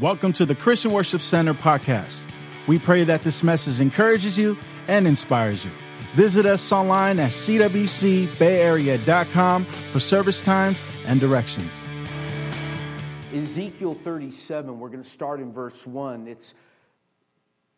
Welcome 0.00 0.32
to 0.34 0.46
the 0.46 0.54
Christian 0.54 0.92
Worship 0.92 1.20
Center 1.20 1.52
podcast. 1.52 2.26
We 2.66 2.78
pray 2.78 3.04
that 3.04 3.22
this 3.22 3.42
message 3.42 3.82
encourages 3.82 4.38
you 4.38 4.56
and 4.88 5.06
inspires 5.06 5.62
you. 5.62 5.70
Visit 6.14 6.46
us 6.46 6.72
online 6.72 7.18
at 7.18 7.32
cwcbayarea.com 7.32 9.64
for 9.66 10.00
service 10.00 10.40
times 10.40 10.86
and 11.06 11.20
directions. 11.20 11.86
Ezekiel 13.34 13.92
37, 13.92 14.78
we're 14.78 14.88
going 14.88 15.02
to 15.02 15.08
start 15.08 15.38
in 15.38 15.52
verse 15.52 15.86
1. 15.86 16.28
It's 16.28 16.54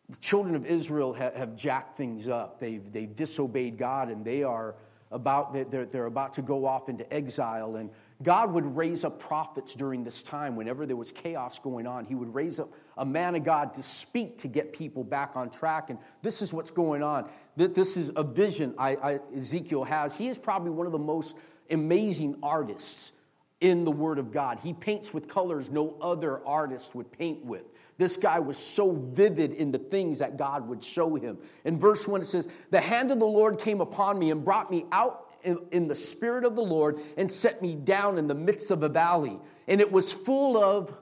the 0.07 0.15
children 0.15 0.55
of 0.55 0.65
Israel 0.65 1.11
have, 1.11 1.35
have 1.35 1.57
jacked 1.57 1.97
things 1.97 2.29
up. 2.29 2.57
They've, 2.57 2.89
they've 2.89 3.13
disobeyed 3.13 3.77
God 3.77 4.07
and 4.07 4.23
they 4.23 4.43
are 4.43 4.75
about, 5.11 5.51
they're, 5.69 5.85
they're 5.85 6.05
about 6.05 6.31
to 6.33 6.41
go 6.41 6.65
off 6.65 6.87
into 6.87 7.13
exile. 7.13 7.75
And 7.75 7.89
God 8.23 8.53
would 8.53 8.75
raise 8.75 9.03
up 9.03 9.19
prophets 9.19 9.75
during 9.75 10.03
this 10.03 10.23
time. 10.23 10.55
Whenever 10.55 10.85
there 10.85 10.95
was 10.95 11.11
chaos 11.11 11.59
going 11.59 11.85
on, 11.85 12.05
He 12.05 12.15
would 12.15 12.33
raise 12.33 12.59
up 12.59 12.71
a 12.97 13.05
man 13.05 13.35
of 13.35 13.43
God 13.43 13.73
to 13.75 13.83
speak 13.83 14.37
to 14.39 14.47
get 14.47 14.73
people 14.73 15.03
back 15.03 15.35
on 15.35 15.49
track. 15.49 15.89
And 15.89 15.99
this 16.21 16.41
is 16.41 16.53
what's 16.53 16.71
going 16.71 17.03
on. 17.03 17.29
This 17.55 17.97
is 17.97 18.11
a 18.15 18.23
vision 18.23 18.73
I, 18.77 18.95
I, 18.95 19.19
Ezekiel 19.35 19.83
has. 19.83 20.17
He 20.17 20.27
is 20.27 20.37
probably 20.37 20.71
one 20.71 20.85
of 20.85 20.91
the 20.91 20.99
most 20.99 21.37
amazing 21.69 22.37
artists 22.41 23.11
in 23.59 23.83
the 23.85 23.91
Word 23.91 24.19
of 24.19 24.31
God. 24.31 24.59
He 24.59 24.73
paints 24.73 25.13
with 25.13 25.27
colors 25.27 25.69
no 25.69 25.95
other 26.01 26.45
artist 26.45 26.95
would 26.95 27.11
paint 27.11 27.45
with. 27.45 27.63
This 27.97 28.17
guy 28.17 28.39
was 28.39 28.57
so 28.57 28.91
vivid 28.91 29.53
in 29.53 29.71
the 29.71 29.77
things 29.77 30.19
that 30.19 30.37
God 30.37 30.67
would 30.67 30.83
show 30.83 31.15
him. 31.15 31.37
In 31.63 31.79
verse 31.79 32.07
1, 32.07 32.21
it 32.21 32.25
says, 32.25 32.49
The 32.71 32.81
hand 32.81 33.11
of 33.11 33.19
the 33.19 33.25
Lord 33.25 33.59
came 33.59 33.81
upon 33.81 34.19
me 34.19 34.31
and 34.31 34.43
brought 34.43 34.71
me 34.71 34.85
out 34.91 35.22
in, 35.43 35.87
the 35.87 35.95
spirit 35.95 36.45
of 36.45 36.55
the 36.55 36.63
Lord 36.63 36.99
and 37.17 37.31
set 37.31 37.61
me 37.61 37.75
down 37.75 38.17
in 38.17 38.27
the 38.27 38.35
midst 38.35 38.71
of 38.71 38.83
a 38.83 38.89
valley. 38.89 39.39
And 39.67 39.81
it 39.81 39.91
was 39.91 40.13
full 40.13 40.57
of, 40.57 40.95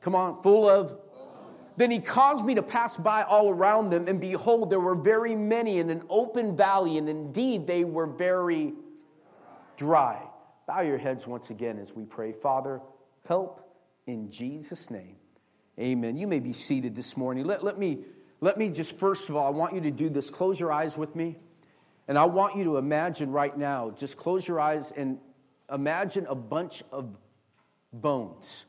come 0.00 0.14
on, 0.14 0.42
full 0.42 0.68
of. 0.68 0.98
Then 1.76 1.90
he 1.90 1.98
caused 1.98 2.44
me 2.46 2.54
to 2.54 2.62
pass 2.62 2.96
by 2.96 3.22
all 3.22 3.50
around 3.50 3.90
them, 3.90 4.08
and 4.08 4.18
behold, 4.18 4.70
there 4.70 4.80
were 4.80 4.94
very 4.94 5.36
many 5.36 5.78
in 5.78 5.90
an 5.90 6.02
open 6.08 6.56
valley, 6.56 6.96
and 6.96 7.06
indeed 7.06 7.66
they 7.66 7.84
were 7.84 8.06
very 8.06 8.72
dry. 9.76 10.22
Bow 10.66 10.80
your 10.80 10.96
heads 10.96 11.26
once 11.26 11.50
again 11.50 11.78
as 11.78 11.94
we 11.94 12.04
pray. 12.04 12.32
Father, 12.32 12.80
help 13.26 13.70
in 14.06 14.30
Jesus' 14.30 14.90
name. 14.90 15.16
Amen. 15.78 16.16
You 16.16 16.26
may 16.26 16.40
be 16.40 16.54
seated 16.54 16.96
this 16.96 17.16
morning. 17.16 17.44
Let, 17.44 17.62
let, 17.62 17.78
me, 17.78 17.98
let 18.40 18.56
me 18.56 18.70
just, 18.70 18.98
first 18.98 19.28
of 19.28 19.36
all, 19.36 19.46
I 19.46 19.50
want 19.50 19.74
you 19.74 19.82
to 19.82 19.90
do 19.90 20.08
this. 20.08 20.30
Close 20.30 20.58
your 20.58 20.72
eyes 20.72 20.96
with 20.96 21.14
me. 21.14 21.36
And 22.08 22.18
I 22.18 22.24
want 22.24 22.56
you 22.56 22.64
to 22.64 22.76
imagine 22.76 23.32
right 23.32 23.56
now, 23.56 23.90
just 23.90 24.16
close 24.16 24.46
your 24.46 24.60
eyes 24.60 24.92
and 24.92 25.18
imagine 25.72 26.26
a 26.26 26.34
bunch 26.34 26.82
of 26.92 27.16
bones. 27.92 28.64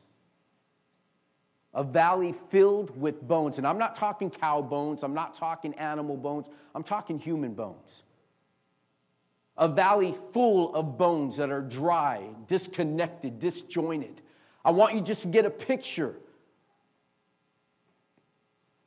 A 1.72 1.84
valley 1.84 2.32
filled 2.32 2.98
with 3.00 3.22
bones. 3.22 3.58
And 3.58 3.66
I'm 3.66 3.78
not 3.78 3.94
talking 3.94 4.30
cow 4.30 4.60
bones, 4.62 5.02
I'm 5.04 5.14
not 5.14 5.34
talking 5.34 5.74
animal 5.74 6.16
bones, 6.16 6.48
I'm 6.74 6.82
talking 6.82 7.18
human 7.18 7.54
bones. 7.54 8.02
A 9.56 9.68
valley 9.68 10.14
full 10.32 10.74
of 10.74 10.98
bones 10.98 11.36
that 11.36 11.50
are 11.50 11.60
dry, 11.60 12.28
disconnected, 12.46 13.38
disjointed. 13.38 14.22
I 14.64 14.70
want 14.70 14.94
you 14.94 15.00
just 15.00 15.22
to 15.22 15.28
get 15.28 15.44
a 15.44 15.50
picture 15.50 16.14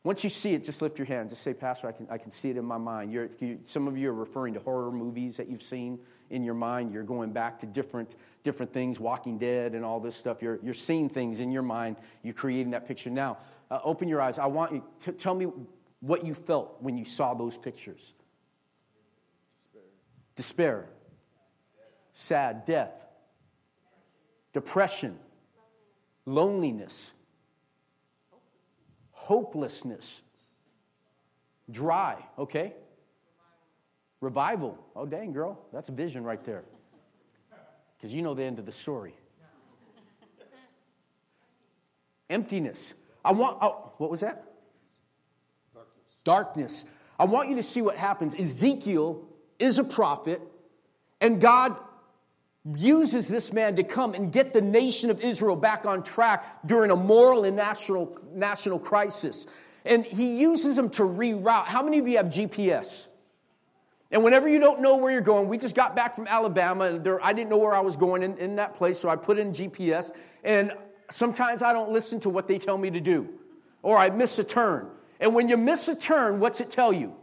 once 0.03 0.23
you 0.23 0.31
see 0.31 0.53
it, 0.53 0.63
just 0.63 0.81
lift 0.81 0.97
your 0.97 1.05
hand. 1.05 1.29
Just 1.29 1.43
say, 1.43 1.53
Pastor, 1.53 1.87
I 1.87 1.91
can, 1.91 2.07
I 2.09 2.17
can 2.17 2.31
see 2.31 2.49
it 2.49 2.57
in 2.57 2.65
my 2.65 2.79
mind. 2.79 3.11
You're, 3.11 3.29
you, 3.39 3.59
some 3.65 3.87
of 3.87 3.97
you 3.97 4.09
are 4.09 4.13
referring 4.13 4.55
to 4.55 4.59
horror 4.59 4.91
movies 4.91 5.37
that 5.37 5.47
you've 5.47 5.61
seen 5.61 5.99
in 6.31 6.43
your 6.43 6.55
mind. 6.55 6.91
You're 6.91 7.03
going 7.03 7.31
back 7.33 7.59
to 7.59 7.67
different, 7.67 8.15
different 8.43 8.73
things, 8.73 8.99
Walking 8.99 9.37
Dead 9.37 9.75
and 9.75 9.85
all 9.85 9.99
this 9.99 10.15
stuff. 10.15 10.41
You're, 10.41 10.59
you're 10.63 10.73
seeing 10.73 11.07
things 11.07 11.39
in 11.39 11.51
your 11.51 11.61
mind. 11.61 11.97
You're 12.23 12.33
creating 12.33 12.71
that 12.71 12.87
picture. 12.87 13.11
Now, 13.11 13.37
uh, 13.69 13.79
open 13.83 14.07
your 14.07 14.21
eyes. 14.21 14.39
I 14.39 14.47
want 14.47 14.71
you 14.71 14.83
to 15.01 15.11
tell 15.11 15.35
me 15.35 15.47
what 15.99 16.25
you 16.25 16.33
felt 16.33 16.77
when 16.81 16.97
you 16.97 17.05
saw 17.05 17.35
those 17.35 17.57
pictures 17.59 18.13
despair, 20.35 20.77
despair. 20.77 20.89
sad, 22.13 22.65
death, 22.65 23.05
depression, 24.51 25.19
loneliness 26.25 27.13
hopelessness. 29.31 30.19
Dry, 31.69 32.17
okay? 32.37 32.73
Revival. 34.19 34.77
Oh, 34.93 35.05
dang, 35.05 35.31
girl. 35.31 35.57
That's 35.71 35.87
a 35.87 35.93
vision 35.93 36.25
right 36.25 36.43
there. 36.43 36.65
Because 37.95 38.13
you 38.13 38.23
know 38.23 38.33
the 38.33 38.43
end 38.43 38.59
of 38.59 38.65
the 38.65 38.73
story. 38.73 39.15
Emptiness. 42.29 42.93
I 43.23 43.31
want, 43.31 43.57
oh, 43.61 43.93
what 43.99 44.11
was 44.11 44.19
that? 44.19 44.43
Darkness. 45.73 46.23
Darkness. 46.25 46.85
I 47.17 47.23
want 47.23 47.47
you 47.47 47.55
to 47.55 47.63
see 47.63 47.81
what 47.81 47.95
happens. 47.95 48.35
Ezekiel 48.35 49.23
is 49.59 49.79
a 49.79 49.85
prophet, 49.85 50.41
and 51.21 51.39
God 51.39 51.77
uses 52.75 53.27
this 53.27 53.51
man 53.51 53.75
to 53.75 53.83
come 53.83 54.13
and 54.13 54.31
get 54.31 54.53
the 54.53 54.61
nation 54.61 55.09
of 55.09 55.21
Israel 55.21 55.55
back 55.55 55.85
on 55.85 56.03
track 56.03 56.65
during 56.65 56.91
a 56.91 56.95
moral 56.95 57.43
and 57.43 57.55
national, 57.55 58.19
national 58.33 58.79
crisis. 58.79 59.47
And 59.83 60.05
he 60.05 60.39
uses 60.39 60.77
him 60.77 60.89
to 60.91 61.03
reroute. 61.03 61.65
How 61.65 61.81
many 61.81 61.97
of 61.97 62.07
you 62.07 62.17
have 62.17 62.27
GPS? 62.27 63.07
And 64.11 64.23
whenever 64.23 64.47
you 64.47 64.59
don't 64.59 64.81
know 64.81 64.97
where 64.97 65.11
you're 65.11 65.21
going, 65.21 65.47
we 65.47 65.57
just 65.57 65.75
got 65.75 65.95
back 65.95 66.13
from 66.13 66.27
Alabama 66.27 66.85
and 66.85 67.03
there, 67.03 67.23
I 67.23 67.33
didn't 67.33 67.49
know 67.49 67.57
where 67.57 67.73
I 67.73 67.79
was 67.79 67.95
going 67.95 68.23
in, 68.23 68.37
in 68.37 68.57
that 68.57 68.73
place, 68.73 68.99
so 68.99 69.09
I 69.09 69.15
put 69.15 69.39
in 69.39 69.53
GPS. 69.53 70.11
And 70.43 70.73
sometimes 71.09 71.63
I 71.63 71.73
don't 71.73 71.89
listen 71.89 72.19
to 72.21 72.29
what 72.29 72.47
they 72.47 72.59
tell 72.59 72.77
me 72.77 72.91
to 72.91 72.99
do, 72.99 73.29
or 73.81 73.97
I 73.97 74.09
miss 74.09 74.37
a 74.37 74.43
turn. 74.43 74.89
And 75.19 75.33
when 75.33 75.47
you 75.47 75.57
miss 75.57 75.87
a 75.87 75.95
turn, 75.95 76.39
what's 76.39 76.61
it 76.61 76.69
tell 76.69 76.91
you? 76.91 77.15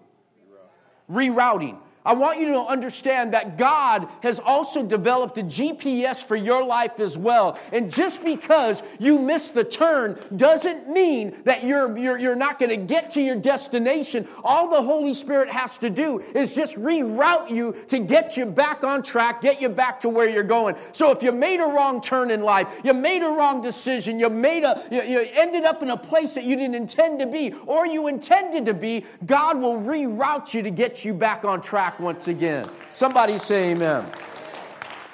Rerouting. 1.10 1.78
I 2.06 2.14
want 2.14 2.40
you 2.40 2.46
to 2.48 2.60
understand 2.60 3.34
that 3.34 3.58
God 3.58 4.08
has 4.22 4.40
also 4.40 4.82
developed 4.82 5.36
a 5.36 5.42
GPS 5.42 6.24
for 6.24 6.36
your 6.36 6.64
life 6.64 7.00
as 7.00 7.18
well. 7.18 7.58
And 7.70 7.92
just 7.92 8.24
because 8.24 8.82
you 8.98 9.18
miss 9.18 9.48
the 9.48 9.64
turn 9.64 10.18
doesn't 10.34 10.88
mean 10.88 11.36
that 11.44 11.64
you're, 11.64 11.98
you're, 11.98 12.18
you're 12.18 12.36
not 12.36 12.58
going 12.58 12.70
to 12.70 12.78
get 12.78 13.10
to 13.12 13.20
your 13.20 13.36
destination. 13.36 14.26
All 14.42 14.70
the 14.70 14.80
Holy 14.80 15.12
Spirit 15.12 15.50
has 15.50 15.76
to 15.78 15.90
do 15.90 16.20
is 16.34 16.54
just 16.54 16.76
reroute 16.76 17.50
you 17.50 17.76
to 17.88 17.98
get 17.98 18.36
you 18.36 18.46
back 18.46 18.84
on 18.84 19.02
track, 19.02 19.42
get 19.42 19.60
you 19.60 19.68
back 19.68 20.00
to 20.00 20.08
where 20.08 20.28
you're 20.28 20.44
going. 20.44 20.76
So 20.92 21.10
if 21.10 21.22
you 21.22 21.32
made 21.32 21.60
a 21.60 21.66
wrong 21.66 22.00
turn 22.00 22.30
in 22.30 22.42
life, 22.42 22.80
you 22.84 22.94
made 22.94 23.22
a 23.22 23.36
wrong 23.36 23.60
decision, 23.60 24.18
you 24.18 24.30
made 24.30 24.64
a, 24.64 24.82
you, 24.90 25.02
you 25.02 25.26
ended 25.34 25.64
up 25.64 25.82
in 25.82 25.90
a 25.90 25.96
place 25.96 26.34
that 26.34 26.44
you 26.44 26.56
didn't 26.56 26.76
intend 26.76 27.20
to 27.20 27.26
be, 27.26 27.52
or 27.66 27.86
you 27.86 28.06
intended 28.06 28.64
to 28.66 28.74
be, 28.74 29.04
God 29.26 29.60
will 29.60 29.78
reroute 29.78 30.54
you 30.54 30.62
to 30.62 30.70
get 30.70 31.04
you 31.04 31.12
back 31.12 31.44
on 31.44 31.60
track 31.60 31.97
once 32.00 32.28
again. 32.28 32.68
Somebody 32.90 33.38
say 33.38 33.72
amen. 33.72 34.06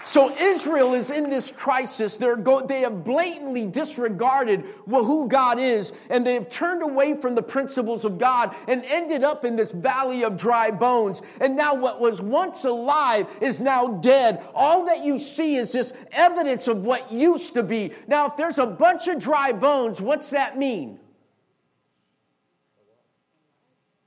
So 0.05 0.31
Israel 0.37 0.93
is 0.93 1.11
in 1.11 1.31
this 1.31 1.50
crisis. 1.50 2.19
They're 2.19 2.37
go, 2.37 2.65
they 2.65 2.83
have 2.83 3.05
blatantly 3.05 3.67
disregarded 3.67 4.65
who 4.87 5.27
God 5.28 5.59
is, 5.59 5.93
and 6.11 6.27
they 6.27 6.34
have 6.34 6.50
turned 6.50 6.83
away 6.83 7.17
from 7.17 7.34
the 7.34 7.43
principles 7.43 8.05
of 8.05 8.19
God 8.19 8.55
and 8.69 8.84
ended 8.84 9.25
up 9.25 9.47
in 9.47 9.56
this 9.56 9.72
valley 9.72 10.22
of 10.22 10.37
dry 10.37 10.71
bones. 10.71 11.22
And 11.41 11.56
now 11.56 11.75
what 11.75 12.00
was 12.00 12.21
once 12.21 12.65
alive 12.65 13.27
is 13.41 13.62
now 13.62 13.89
dead. 13.89 14.43
All 14.55 14.84
that 14.87 15.05
you 15.05 15.19
see 15.19 15.56
is 15.56 15.72
just 15.72 15.95
evidence 16.12 16.69
of 16.69 16.84
what 16.84 17.11
used 17.11 17.55
to 17.55 17.62
be. 17.62 17.93
Now, 18.06 18.27
if 18.27 18.37
there's 18.37 18.59
a 18.59 18.66
bunch 18.66 19.09
of 19.09 19.19
dry 19.19 19.53
bones, 19.53 20.03
what's 20.03 20.31
that 20.31 20.59
mean? 20.59 21.01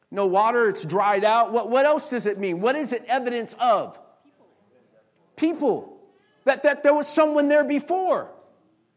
No 0.09 0.25
water, 0.25 0.69
it's 0.69 0.85
dried 0.85 1.23
out. 1.23 1.51
What, 1.51 1.69
what 1.69 1.85
else 1.85 2.09
does 2.09 2.25
it 2.25 2.39
mean? 2.39 2.61
What 2.61 2.75
is 2.75 2.93
it 2.93 3.03
evidence 3.07 3.55
of? 3.59 3.99
People. 5.35 5.97
That, 6.45 6.63
that 6.63 6.83
there 6.83 6.93
was 6.93 7.07
someone 7.07 7.49
there 7.49 7.65
before. 7.65 8.31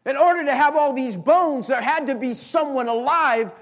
In 0.05 0.15
order 0.15 0.45
to 0.45 0.55
have 0.55 0.75
all 0.75 0.93
these 0.93 1.17
bones, 1.17 1.67
there 1.67 1.81
had 1.81 2.07
to 2.07 2.15
be 2.15 2.33
someone 2.33 2.87
alive 2.87 3.53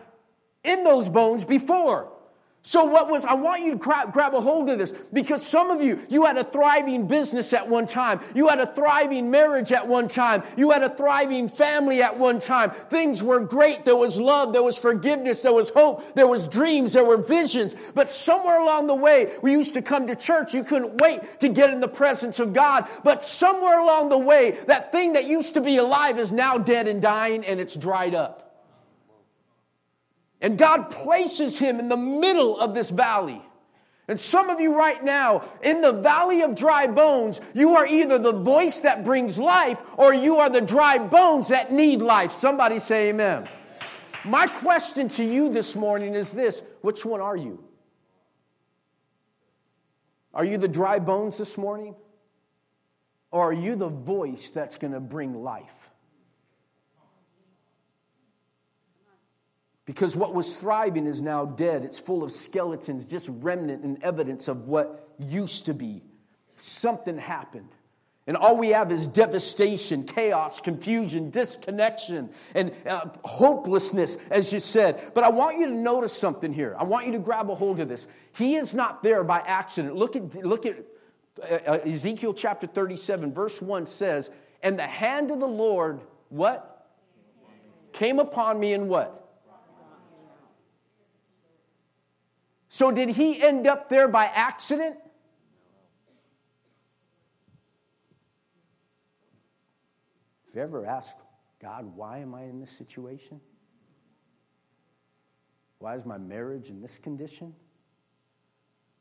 in 0.63 0.83
those 0.83 1.09
bones 1.09 1.43
before. 1.43 2.11
So, 2.61 2.83
what 2.83 3.09
was, 3.09 3.23
I 3.23 3.35
want 3.35 3.63
you 3.63 3.71
to 3.71 3.77
grab, 3.77 4.11
grab, 4.11 4.33
a 4.33 4.41
hold 4.41 4.69
of 4.69 4.77
this 4.77 4.91
because 4.91 5.45
some 5.45 5.71
of 5.71 5.81
you, 5.81 5.97
you 6.09 6.25
had 6.25 6.37
a 6.37 6.43
thriving 6.43 7.07
business 7.07 7.53
at 7.53 7.67
one 7.67 7.85
time. 7.85 8.19
You 8.35 8.49
had 8.49 8.59
a 8.59 8.65
thriving 8.65 9.31
marriage 9.31 9.71
at 9.71 9.87
one 9.87 10.09
time. 10.09 10.43
You 10.57 10.71
had 10.71 10.83
a 10.83 10.89
thriving 10.89 11.47
family 11.47 12.01
at 12.01 12.17
one 12.17 12.37
time. 12.37 12.71
Things 12.71 13.23
were 13.23 13.39
great. 13.39 13.85
There 13.85 13.95
was 13.95 14.19
love. 14.19 14.51
There 14.51 14.61
was 14.61 14.77
forgiveness. 14.77 15.39
There 15.39 15.53
was 15.53 15.69
hope. 15.69 16.13
There 16.15 16.27
was 16.27 16.49
dreams. 16.49 16.91
There 16.91 17.05
were 17.05 17.23
visions. 17.23 17.75
But 17.95 18.11
somewhere 18.11 18.59
along 18.59 18.87
the 18.87 18.95
way, 18.95 19.33
we 19.41 19.53
used 19.53 19.75
to 19.75 19.81
come 19.81 20.07
to 20.07 20.15
church. 20.15 20.53
You 20.53 20.65
couldn't 20.65 20.97
wait 20.97 21.39
to 21.39 21.47
get 21.47 21.69
in 21.69 21.79
the 21.79 21.87
presence 21.87 22.41
of 22.41 22.51
God. 22.51 22.89
But 23.05 23.23
somewhere 23.23 23.79
along 23.79 24.09
the 24.09 24.19
way, 24.19 24.57
that 24.67 24.91
thing 24.91 25.13
that 25.13 25.25
used 25.25 25.53
to 25.53 25.61
be 25.61 25.77
alive 25.77 26.19
is 26.19 26.33
now 26.33 26.57
dead 26.57 26.89
and 26.89 27.01
dying 27.01 27.45
and 27.45 27.61
it's 27.61 27.77
dried 27.77 28.15
up. 28.15 28.48
And 30.41 30.57
God 30.57 30.89
places 30.89 31.57
him 31.57 31.79
in 31.79 31.89
the 31.89 31.97
middle 31.97 32.59
of 32.59 32.73
this 32.73 32.89
valley. 32.89 33.41
And 34.07 34.19
some 34.19 34.49
of 34.49 34.59
you 34.59 34.75
right 34.75 35.03
now, 35.03 35.47
in 35.61 35.81
the 35.81 35.93
valley 35.93 36.41
of 36.41 36.55
dry 36.55 36.87
bones, 36.87 37.41
you 37.53 37.75
are 37.75 37.85
either 37.85 38.17
the 38.17 38.33
voice 38.33 38.79
that 38.79 39.03
brings 39.03 39.37
life 39.37 39.79
or 39.97 40.13
you 40.13 40.37
are 40.37 40.49
the 40.49 40.61
dry 40.61 40.97
bones 40.97 41.49
that 41.49 41.71
need 41.71 42.01
life. 42.01 42.31
Somebody 42.31 42.79
say 42.79 43.09
amen. 43.09 43.47
My 44.25 44.47
question 44.47 45.09
to 45.09 45.23
you 45.23 45.49
this 45.49 45.75
morning 45.75 46.15
is 46.15 46.31
this 46.31 46.63
which 46.81 47.05
one 47.05 47.21
are 47.21 47.37
you? 47.37 47.63
Are 50.33 50.43
you 50.43 50.57
the 50.57 50.67
dry 50.67 50.97
bones 50.97 51.37
this 51.37 51.55
morning? 51.55 51.95
Or 53.31 53.49
are 53.49 53.53
you 53.53 53.75
the 53.75 53.89
voice 53.89 54.49
that's 54.49 54.77
going 54.77 54.93
to 54.93 54.99
bring 54.99 55.35
life? 55.43 55.78
Because 59.89 60.15
what 60.15 60.35
was 60.35 60.55
thriving 60.55 61.07
is 61.07 61.19
now 61.19 61.45
dead. 61.45 61.83
It's 61.83 61.97
full 61.97 62.23
of 62.23 62.31
skeletons, 62.31 63.07
just 63.07 63.27
remnant 63.41 63.83
and 63.83 63.97
evidence 64.03 64.47
of 64.47 64.69
what 64.69 65.09
used 65.17 65.65
to 65.65 65.73
be. 65.73 66.03
Something 66.57 67.17
happened. 67.17 67.69
And 68.27 68.37
all 68.37 68.55
we 68.55 68.69
have 68.69 68.91
is 68.91 69.07
devastation, 69.07 70.03
chaos, 70.03 70.59
confusion, 70.59 71.31
disconnection, 71.31 72.29
and 72.53 72.71
uh, 72.87 73.09
hopelessness, 73.25 74.17
as 74.29 74.53
you 74.53 74.59
said. 74.59 75.01
But 75.15 75.23
I 75.23 75.31
want 75.31 75.57
you 75.57 75.65
to 75.65 75.73
notice 75.73 76.13
something 76.13 76.53
here. 76.53 76.75
I 76.77 76.83
want 76.83 77.07
you 77.07 77.13
to 77.13 77.19
grab 77.19 77.49
a 77.49 77.55
hold 77.55 77.79
of 77.79 77.89
this. 77.89 78.05
He 78.33 78.57
is 78.57 78.75
not 78.75 79.01
there 79.01 79.23
by 79.23 79.39
accident. 79.39 79.95
Look 79.95 80.15
at, 80.15 80.35
look 80.45 80.67
at 80.67 80.85
uh, 81.41 81.57
uh 81.65 81.79
Ezekiel 81.83 82.35
chapter 82.35 82.67
37, 82.67 83.33
verse 83.33 83.59
1 83.59 83.87
says, 83.87 84.29
And 84.61 84.77
the 84.77 84.83
hand 84.83 85.31
of 85.31 85.39
the 85.39 85.47
Lord, 85.47 85.99
what? 86.29 86.85
Came 87.91 88.19
upon 88.19 88.59
me 88.59 88.73
in 88.73 88.87
what? 88.87 89.19
So, 92.69 92.91
did 92.91 93.09
he 93.09 93.41
end 93.41 93.65
up 93.65 93.89
there 93.89 94.07
by 94.07 94.25
accident? 94.25 94.95
Have 100.45 100.55
you 100.55 100.61
ever 100.61 100.85
asked 100.85 101.17
God, 101.61 101.95
why 101.95 102.19
am 102.19 102.33
I 102.33 102.43
in 102.43 102.59
this 102.59 102.71
situation? 102.71 103.41
Why 105.79 105.95
is 105.95 106.05
my 106.05 106.17
marriage 106.17 106.69
in 106.69 106.81
this 106.81 106.99
condition? 106.99 107.53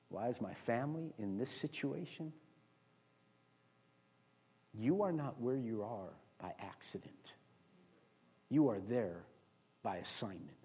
Why 0.09 0.29
is 0.29 0.41
my 0.41 0.55
family 0.55 1.13
in 1.19 1.37
this 1.37 1.51
situation? 1.51 2.33
You 4.75 5.03
are 5.03 5.13
not 5.13 5.41
where 5.41 5.57
you 5.57 5.83
are 5.83 6.15
by 6.41 6.53
accident. 6.61 7.35
You 8.49 8.69
are 8.69 8.81
there 8.81 9.25
by 9.83 9.97
assignment. 9.97 10.57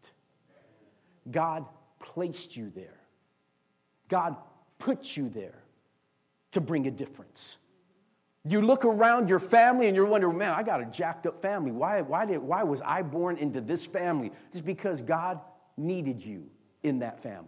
God 1.29 1.65
placed 2.03 2.55
you 2.55 2.71
there. 2.75 2.99
God 4.09 4.35
put 4.77 5.17
you 5.17 5.29
there 5.29 5.63
to 6.51 6.61
bring 6.61 6.85
a 6.85 6.91
difference. 6.91 7.57
You 8.45 8.61
look 8.61 8.83
around 8.83 9.29
your 9.29 9.39
family 9.39 9.87
and 9.87 9.95
you're 9.95 10.05
wondering, 10.05 10.37
man, 10.37 10.53
I 10.53 10.63
got 10.63 10.81
a 10.81 10.85
jacked 10.85 11.25
up 11.25 11.41
family. 11.41 11.71
Why, 11.71 12.01
why, 12.01 12.25
did, 12.25 12.39
why 12.39 12.63
was 12.63 12.81
I 12.81 13.01
born 13.01 13.37
into 13.37 13.61
this 13.61 13.85
family? 13.85 14.31
Just 14.51 14.65
because 14.65 15.01
God 15.01 15.39
needed 15.77 16.23
you 16.23 16.45
in 16.83 16.99
that 16.99 17.19
family. 17.19 17.47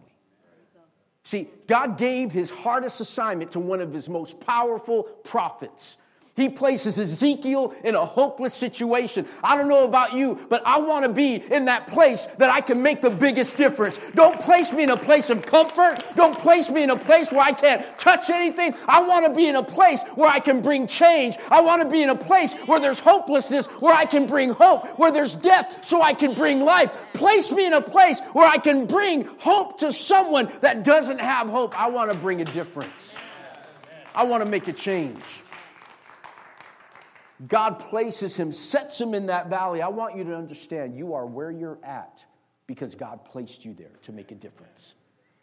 See, 1.22 1.48
God 1.66 1.98
gave 1.98 2.32
his 2.32 2.50
hardest 2.50 3.00
assignment 3.00 3.52
to 3.52 3.60
one 3.60 3.80
of 3.80 3.92
his 3.92 4.08
most 4.08 4.40
powerful 4.40 5.02
prophets. 5.02 5.98
He 6.36 6.50
places 6.50 6.98
Ezekiel 6.98 7.74
in 7.82 7.94
a 7.94 8.04
hopeless 8.04 8.52
situation. 8.52 9.26
I 9.42 9.56
don't 9.56 9.68
know 9.68 9.84
about 9.84 10.12
you, 10.12 10.38
but 10.50 10.62
I 10.66 10.78
want 10.80 11.06
to 11.06 11.12
be 11.12 11.36
in 11.36 11.64
that 11.64 11.86
place 11.86 12.26
that 12.38 12.50
I 12.50 12.60
can 12.60 12.82
make 12.82 13.00
the 13.00 13.08
biggest 13.08 13.56
difference. 13.56 13.98
Don't 14.14 14.38
place 14.38 14.70
me 14.70 14.82
in 14.82 14.90
a 14.90 14.98
place 14.98 15.30
of 15.30 15.46
comfort. 15.46 16.04
Don't 16.14 16.38
place 16.38 16.68
me 16.70 16.82
in 16.82 16.90
a 16.90 16.98
place 16.98 17.32
where 17.32 17.40
I 17.40 17.52
can't 17.52 17.84
touch 17.98 18.28
anything. 18.28 18.74
I 18.86 19.00
want 19.08 19.24
to 19.24 19.32
be 19.32 19.48
in 19.48 19.56
a 19.56 19.62
place 19.62 20.02
where 20.14 20.28
I 20.28 20.38
can 20.38 20.60
bring 20.60 20.86
change. 20.86 21.36
I 21.50 21.62
want 21.62 21.80
to 21.80 21.88
be 21.88 22.02
in 22.02 22.10
a 22.10 22.16
place 22.16 22.52
where 22.66 22.80
there's 22.80 23.00
hopelessness, 23.00 23.66
where 23.80 23.94
I 23.94 24.04
can 24.04 24.26
bring 24.26 24.50
hope, 24.50 24.86
where 24.98 25.10
there's 25.10 25.34
death, 25.34 25.86
so 25.86 26.02
I 26.02 26.12
can 26.12 26.34
bring 26.34 26.60
life. 26.60 27.06
Place 27.14 27.50
me 27.50 27.66
in 27.66 27.72
a 27.72 27.80
place 27.80 28.20
where 28.34 28.46
I 28.46 28.58
can 28.58 28.84
bring 28.84 29.24
hope 29.38 29.78
to 29.78 29.90
someone 29.90 30.50
that 30.60 30.84
doesn't 30.84 31.20
have 31.20 31.48
hope. 31.48 31.78
I 31.80 31.88
want 31.88 32.12
to 32.12 32.18
bring 32.18 32.42
a 32.42 32.44
difference. 32.44 33.16
I 34.14 34.24
want 34.24 34.44
to 34.44 34.48
make 34.50 34.68
a 34.68 34.72
change. 34.74 35.42
God 37.48 37.78
places 37.78 38.36
him, 38.36 38.50
sets 38.50 39.00
him 39.00 39.14
in 39.14 39.26
that 39.26 39.50
valley. 39.50 39.82
I 39.82 39.88
want 39.88 40.16
you 40.16 40.24
to 40.24 40.36
understand 40.36 40.96
you 40.96 41.14
are 41.14 41.26
where 41.26 41.50
you're 41.50 41.78
at 41.84 42.24
because 42.66 42.94
God 42.94 43.24
placed 43.24 43.64
you 43.64 43.74
there 43.74 43.92
to 44.02 44.12
make 44.12 44.32
a 44.32 44.34
difference. 44.34 44.94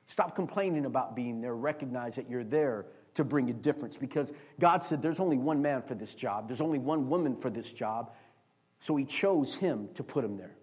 Stop 0.05 0.35
complaining 0.35 0.85
about 0.85 1.15
being 1.15 1.39
there. 1.39 1.55
Recognize 1.55 2.15
that 2.15 2.29
you're 2.29 2.43
there 2.43 2.87
to 3.13 3.23
bring 3.23 3.49
a 3.49 3.53
difference 3.53 3.95
because 3.95 4.33
God 4.59 4.83
said 4.83 5.01
there's 5.01 5.19
only 5.19 5.37
one 5.37 5.61
man 5.61 5.81
for 5.83 5.95
this 5.95 6.15
job, 6.15 6.47
there's 6.47 6.61
only 6.61 6.79
one 6.79 7.09
woman 7.09 7.35
for 7.35 7.49
this 7.49 7.71
job. 7.71 8.13
So 8.79 8.95
he 8.95 9.05
chose 9.05 9.55
him 9.55 9.87
to 9.93 10.03
put 10.03 10.25
him 10.25 10.35
there. 10.35 10.55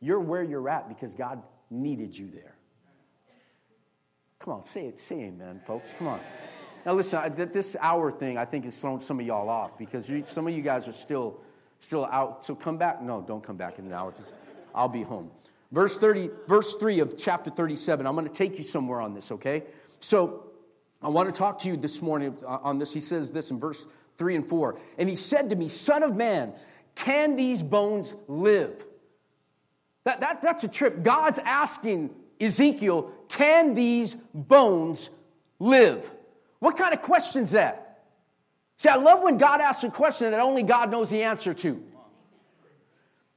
You're 0.00 0.20
where 0.20 0.44
you're 0.44 0.68
at 0.68 0.88
because 0.88 1.14
God 1.14 1.42
needed 1.70 2.16
you 2.16 2.30
there. 2.30 2.56
Come 4.38 4.54
on, 4.54 4.64
say 4.64 4.86
it, 4.86 4.98
say 4.98 5.22
amen, 5.22 5.60
folks. 5.64 5.94
Come 5.94 6.08
on. 6.08 6.20
Now, 6.84 6.94
listen, 6.94 7.34
this 7.34 7.76
hour 7.80 8.10
thing 8.10 8.36
I 8.36 8.44
think 8.44 8.64
has 8.64 8.76
thrown 8.78 9.00
some 9.00 9.20
of 9.20 9.26
y'all 9.26 9.48
off 9.48 9.78
because 9.78 10.08
you, 10.10 10.24
some 10.26 10.46
of 10.48 10.54
you 10.54 10.62
guys 10.62 10.88
are 10.88 10.92
still, 10.92 11.40
still 11.78 12.06
out. 12.06 12.44
So 12.44 12.54
come 12.54 12.76
back. 12.76 13.00
No, 13.00 13.20
don't 13.20 13.42
come 13.42 13.56
back 13.56 13.78
in 13.78 13.86
an 13.86 13.92
hour 13.92 14.10
because 14.10 14.32
I'll 14.74 14.88
be 14.88 15.02
home. 15.02 15.30
Verse 15.70 15.96
30, 15.96 16.30
verse 16.48 16.74
3 16.74 17.00
of 17.00 17.16
chapter 17.16 17.50
37. 17.50 18.06
I'm 18.06 18.14
going 18.14 18.26
to 18.26 18.32
take 18.32 18.58
you 18.58 18.64
somewhere 18.64 19.00
on 19.00 19.14
this, 19.14 19.32
okay? 19.32 19.62
So 20.00 20.50
I 21.00 21.08
want 21.08 21.32
to 21.32 21.38
talk 21.38 21.60
to 21.60 21.68
you 21.68 21.76
this 21.76 22.02
morning 22.02 22.36
uh, 22.44 22.58
on 22.62 22.78
this. 22.78 22.92
He 22.92 23.00
says 23.00 23.30
this 23.30 23.50
in 23.50 23.58
verse 23.58 23.86
3 24.16 24.36
and 24.36 24.48
4. 24.48 24.78
And 24.98 25.08
he 25.08 25.16
said 25.16 25.50
to 25.50 25.56
me, 25.56 25.68
Son 25.68 26.02
of 26.02 26.16
man, 26.16 26.52
can 26.94 27.36
these 27.36 27.62
bones 27.62 28.12
live? 28.26 28.84
That, 30.04 30.20
that, 30.20 30.42
that's 30.42 30.64
a 30.64 30.68
trip. 30.68 31.02
God's 31.02 31.38
asking 31.38 32.10
Ezekiel, 32.40 33.12
can 33.28 33.74
these 33.74 34.14
bones 34.34 35.10
live? 35.58 36.10
What 36.62 36.76
kind 36.76 36.94
of 36.94 37.02
question 37.02 37.42
is 37.42 37.50
that? 37.50 38.04
See, 38.76 38.88
I 38.88 38.94
love 38.94 39.20
when 39.20 39.36
God 39.36 39.60
asks 39.60 39.82
a 39.82 39.90
question 39.90 40.30
that 40.30 40.38
only 40.38 40.62
God 40.62 40.92
knows 40.92 41.10
the 41.10 41.24
answer 41.24 41.52
to. 41.52 41.82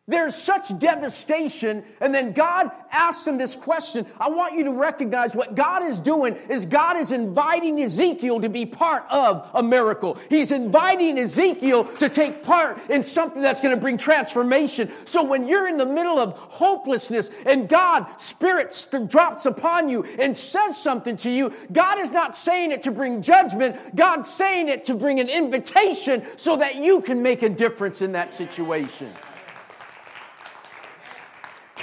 There's 0.08 0.36
such 0.36 0.78
devastation, 0.78 1.84
and 2.00 2.14
then 2.14 2.34
God 2.34 2.70
asks 2.92 3.26
him 3.26 3.40
this 3.40 3.56
question. 3.56 4.06
I 4.20 4.30
want 4.30 4.54
you 4.54 4.66
to 4.66 4.72
recognize 4.72 5.36
what 5.36 5.56
God 5.56 5.82
is 5.82 6.00
doing 6.00 6.36
is 6.48 6.68
God 6.68 6.96
is 6.98 7.12
inviting 7.12 7.82
Ezekiel 7.82 8.40
to 8.42 8.50
be 8.50 8.68
part 8.68 9.04
of 9.10 9.50
a 9.56 9.64
miracle. 9.64 10.20
He's 10.30 10.52
inviting 10.52 11.18
Ezekiel 11.18 11.86
to 11.86 12.08
take 12.08 12.44
part 12.44 12.88
in 12.92 13.02
something 13.02 13.42
that's 13.42 13.62
going 13.62 13.74
to 13.74 13.82
bring 13.82 13.98
transformation. 13.98 14.92
So 15.06 15.24
when 15.24 15.48
you're 15.48 15.68
in 15.68 15.78
the 15.78 15.88
middle 15.88 16.20
of 16.20 16.34
hopelessness 16.34 17.32
and 17.44 17.68
God, 17.68 18.06
Spirit 18.22 18.88
drops 19.08 19.48
upon 19.48 19.90
you 19.90 20.04
and 20.20 20.38
says 20.38 20.78
something 20.78 21.18
to 21.18 21.32
you, 21.32 21.52
God 21.72 21.98
is 21.98 22.12
not 22.12 22.36
saying 22.36 22.72
it 22.72 22.84
to 22.84 22.92
bring 22.92 23.24
judgment. 23.24 23.76
God's 23.96 24.30
saying 24.30 24.70
it 24.70 24.86
to 24.86 24.94
bring 24.94 25.20
an 25.20 25.30
invitation 25.30 26.22
so 26.38 26.58
that 26.58 26.76
you 26.76 27.02
can 27.02 27.24
make 27.24 27.42
a 27.42 27.50
difference 27.50 28.04
in 28.04 28.12
that 28.12 28.32
situation. 28.32 29.12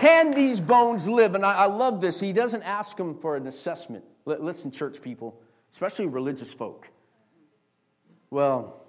Can 0.03 0.33
these 0.33 0.61
bones 0.61 1.09
live? 1.09 1.37
And 1.37 1.47
I, 1.47 1.53
I 1.53 1.67
love 1.67 2.01
this. 2.01 2.19
He 2.19 2.33
doesn't 2.33 2.65
ask 2.65 2.97
them 2.97 3.15
for 3.15 3.37
an 3.37 3.47
assessment. 3.47 4.05
L- 4.27 4.37
listen, 4.41 4.73
church 4.73 5.01
people, 5.01 5.41
especially 5.71 6.09
religious 6.09 6.53
folk. 6.53 6.89
Well, 8.29 8.83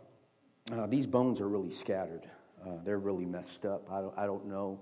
uh, 0.72 0.88
these 0.88 1.06
bones 1.06 1.40
are 1.40 1.48
really 1.48 1.70
scattered. 1.70 2.28
Uh, 2.66 2.78
they're 2.84 2.98
really 2.98 3.28
messed 3.28 3.64
up. 3.64 3.88
I 3.92 4.02
don't, 4.02 4.18
I 4.18 4.26
don't 4.26 4.48
know. 4.48 4.80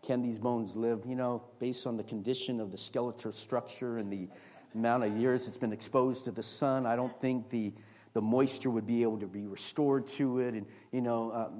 Can 0.00 0.22
these 0.22 0.38
bones 0.38 0.74
live? 0.74 1.02
You 1.06 1.16
know, 1.16 1.42
based 1.58 1.86
on 1.86 1.98
the 1.98 2.04
condition 2.04 2.60
of 2.60 2.70
the 2.70 2.78
skeletal 2.78 3.30
structure 3.30 3.98
and 3.98 4.10
the 4.10 4.30
amount 4.74 5.04
of 5.04 5.14
years 5.18 5.48
it's 5.48 5.58
been 5.58 5.74
exposed 5.74 6.24
to 6.24 6.30
the 6.30 6.42
sun, 6.42 6.86
I 6.86 6.96
don't 6.96 7.20
think 7.20 7.50
the, 7.50 7.74
the 8.14 8.22
moisture 8.22 8.70
would 8.70 8.86
be 8.86 9.02
able 9.02 9.18
to 9.18 9.26
be 9.26 9.46
restored 9.46 10.06
to 10.06 10.38
it. 10.38 10.54
And, 10.54 10.64
you 10.92 11.02
know, 11.02 11.30
uh, 11.30 11.50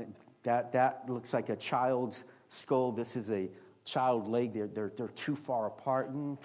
that, 0.44 0.72
that 0.72 1.10
looks 1.10 1.34
like 1.34 1.50
a 1.50 1.56
child's 1.56 2.24
skull. 2.48 2.90
This 2.90 3.16
is 3.16 3.30
a 3.30 3.50
child 3.84 4.28
leg, 4.28 4.52
they're, 4.52 4.66
they're, 4.66 4.92
they're 4.96 5.08
too 5.08 5.36
far 5.36 5.66
apart. 5.66 6.10
And 6.10 6.38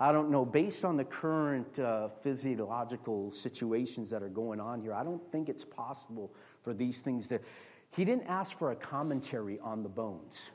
I 0.00 0.12
don't 0.12 0.30
know, 0.30 0.44
based 0.44 0.84
on 0.84 0.96
the 0.96 1.04
current 1.04 1.78
uh, 1.78 2.08
physiological 2.08 3.30
situations 3.30 4.10
that 4.10 4.22
are 4.22 4.28
going 4.28 4.60
on 4.60 4.80
here, 4.80 4.94
I 4.94 5.04
don't 5.04 5.22
think 5.32 5.48
it's 5.48 5.64
possible 5.64 6.32
for 6.62 6.72
these 6.72 7.00
things 7.00 7.28
to. 7.28 7.40
He 7.90 8.04
didn't 8.04 8.26
ask 8.26 8.56
for 8.56 8.70
a 8.70 8.76
commentary 8.76 9.58
on 9.60 9.82
the 9.82 9.88
bones. 9.88 10.50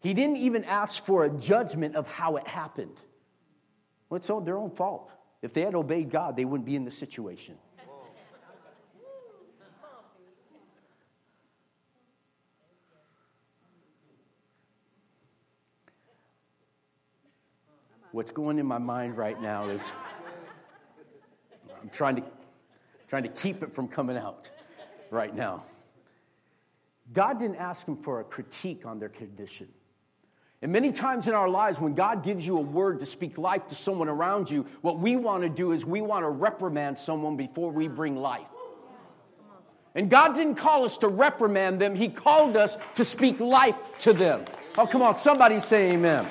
He 0.00 0.14
didn't 0.14 0.38
even 0.38 0.64
ask 0.64 1.04
for 1.04 1.24
a 1.24 1.30
judgment 1.30 1.94
of 1.94 2.10
how 2.10 2.36
it 2.36 2.46
happened. 2.48 3.00
Well, 4.10 4.16
it's 4.16 4.26
their 4.26 4.58
own 4.58 4.70
fault. 4.70 5.12
If 5.42 5.52
they 5.52 5.62
had 5.62 5.74
obeyed 5.74 6.10
God, 6.10 6.36
they 6.36 6.44
wouldn't 6.44 6.66
be 6.66 6.76
in 6.76 6.84
this 6.84 6.98
situation. 6.98 7.56
What's 18.12 18.30
going 18.30 18.58
in 18.58 18.66
my 18.66 18.78
mind 18.78 19.16
right 19.16 19.40
now 19.40 19.68
is 19.68 19.90
I'm 21.80 21.88
trying 21.88 22.16
to, 22.16 22.22
trying 23.08 23.24
to 23.24 23.28
keep 23.28 23.62
it 23.62 23.74
from 23.74 23.88
coming 23.88 24.16
out 24.16 24.50
right 25.10 25.34
now. 25.34 25.64
God 27.12 27.38
didn't 27.38 27.56
ask 27.56 27.84
them 27.86 27.96
for 27.96 28.20
a 28.20 28.24
critique 28.24 28.86
on 28.86 28.98
their 28.98 29.08
condition. 29.08 29.68
And 30.62 30.70
many 30.70 30.92
times 30.92 31.26
in 31.26 31.34
our 31.34 31.48
lives, 31.48 31.80
when 31.80 31.94
God 31.94 32.22
gives 32.22 32.46
you 32.46 32.56
a 32.56 32.60
word 32.60 33.00
to 33.00 33.06
speak 33.06 33.36
life 33.36 33.66
to 33.68 33.74
someone 33.74 34.08
around 34.08 34.48
you, 34.48 34.64
what 34.80 35.00
we 35.00 35.16
want 35.16 35.42
to 35.42 35.48
do 35.48 35.72
is 35.72 35.84
we 35.84 36.00
want 36.00 36.24
to 36.24 36.30
reprimand 36.30 36.96
someone 36.96 37.36
before 37.36 37.72
we 37.72 37.88
bring 37.88 38.16
life. 38.16 38.48
And 39.94 40.08
God 40.08 40.34
didn't 40.34 40.54
call 40.54 40.84
us 40.84 40.98
to 40.98 41.08
reprimand 41.08 41.80
them, 41.80 41.96
He 41.96 42.08
called 42.08 42.56
us 42.56 42.78
to 42.94 43.04
speak 43.04 43.40
life 43.40 43.76
to 43.98 44.12
them. 44.12 44.44
Oh, 44.78 44.86
come 44.86 45.02
on, 45.02 45.16
somebody 45.16 45.58
say 45.58 45.92
amen. 45.92 46.26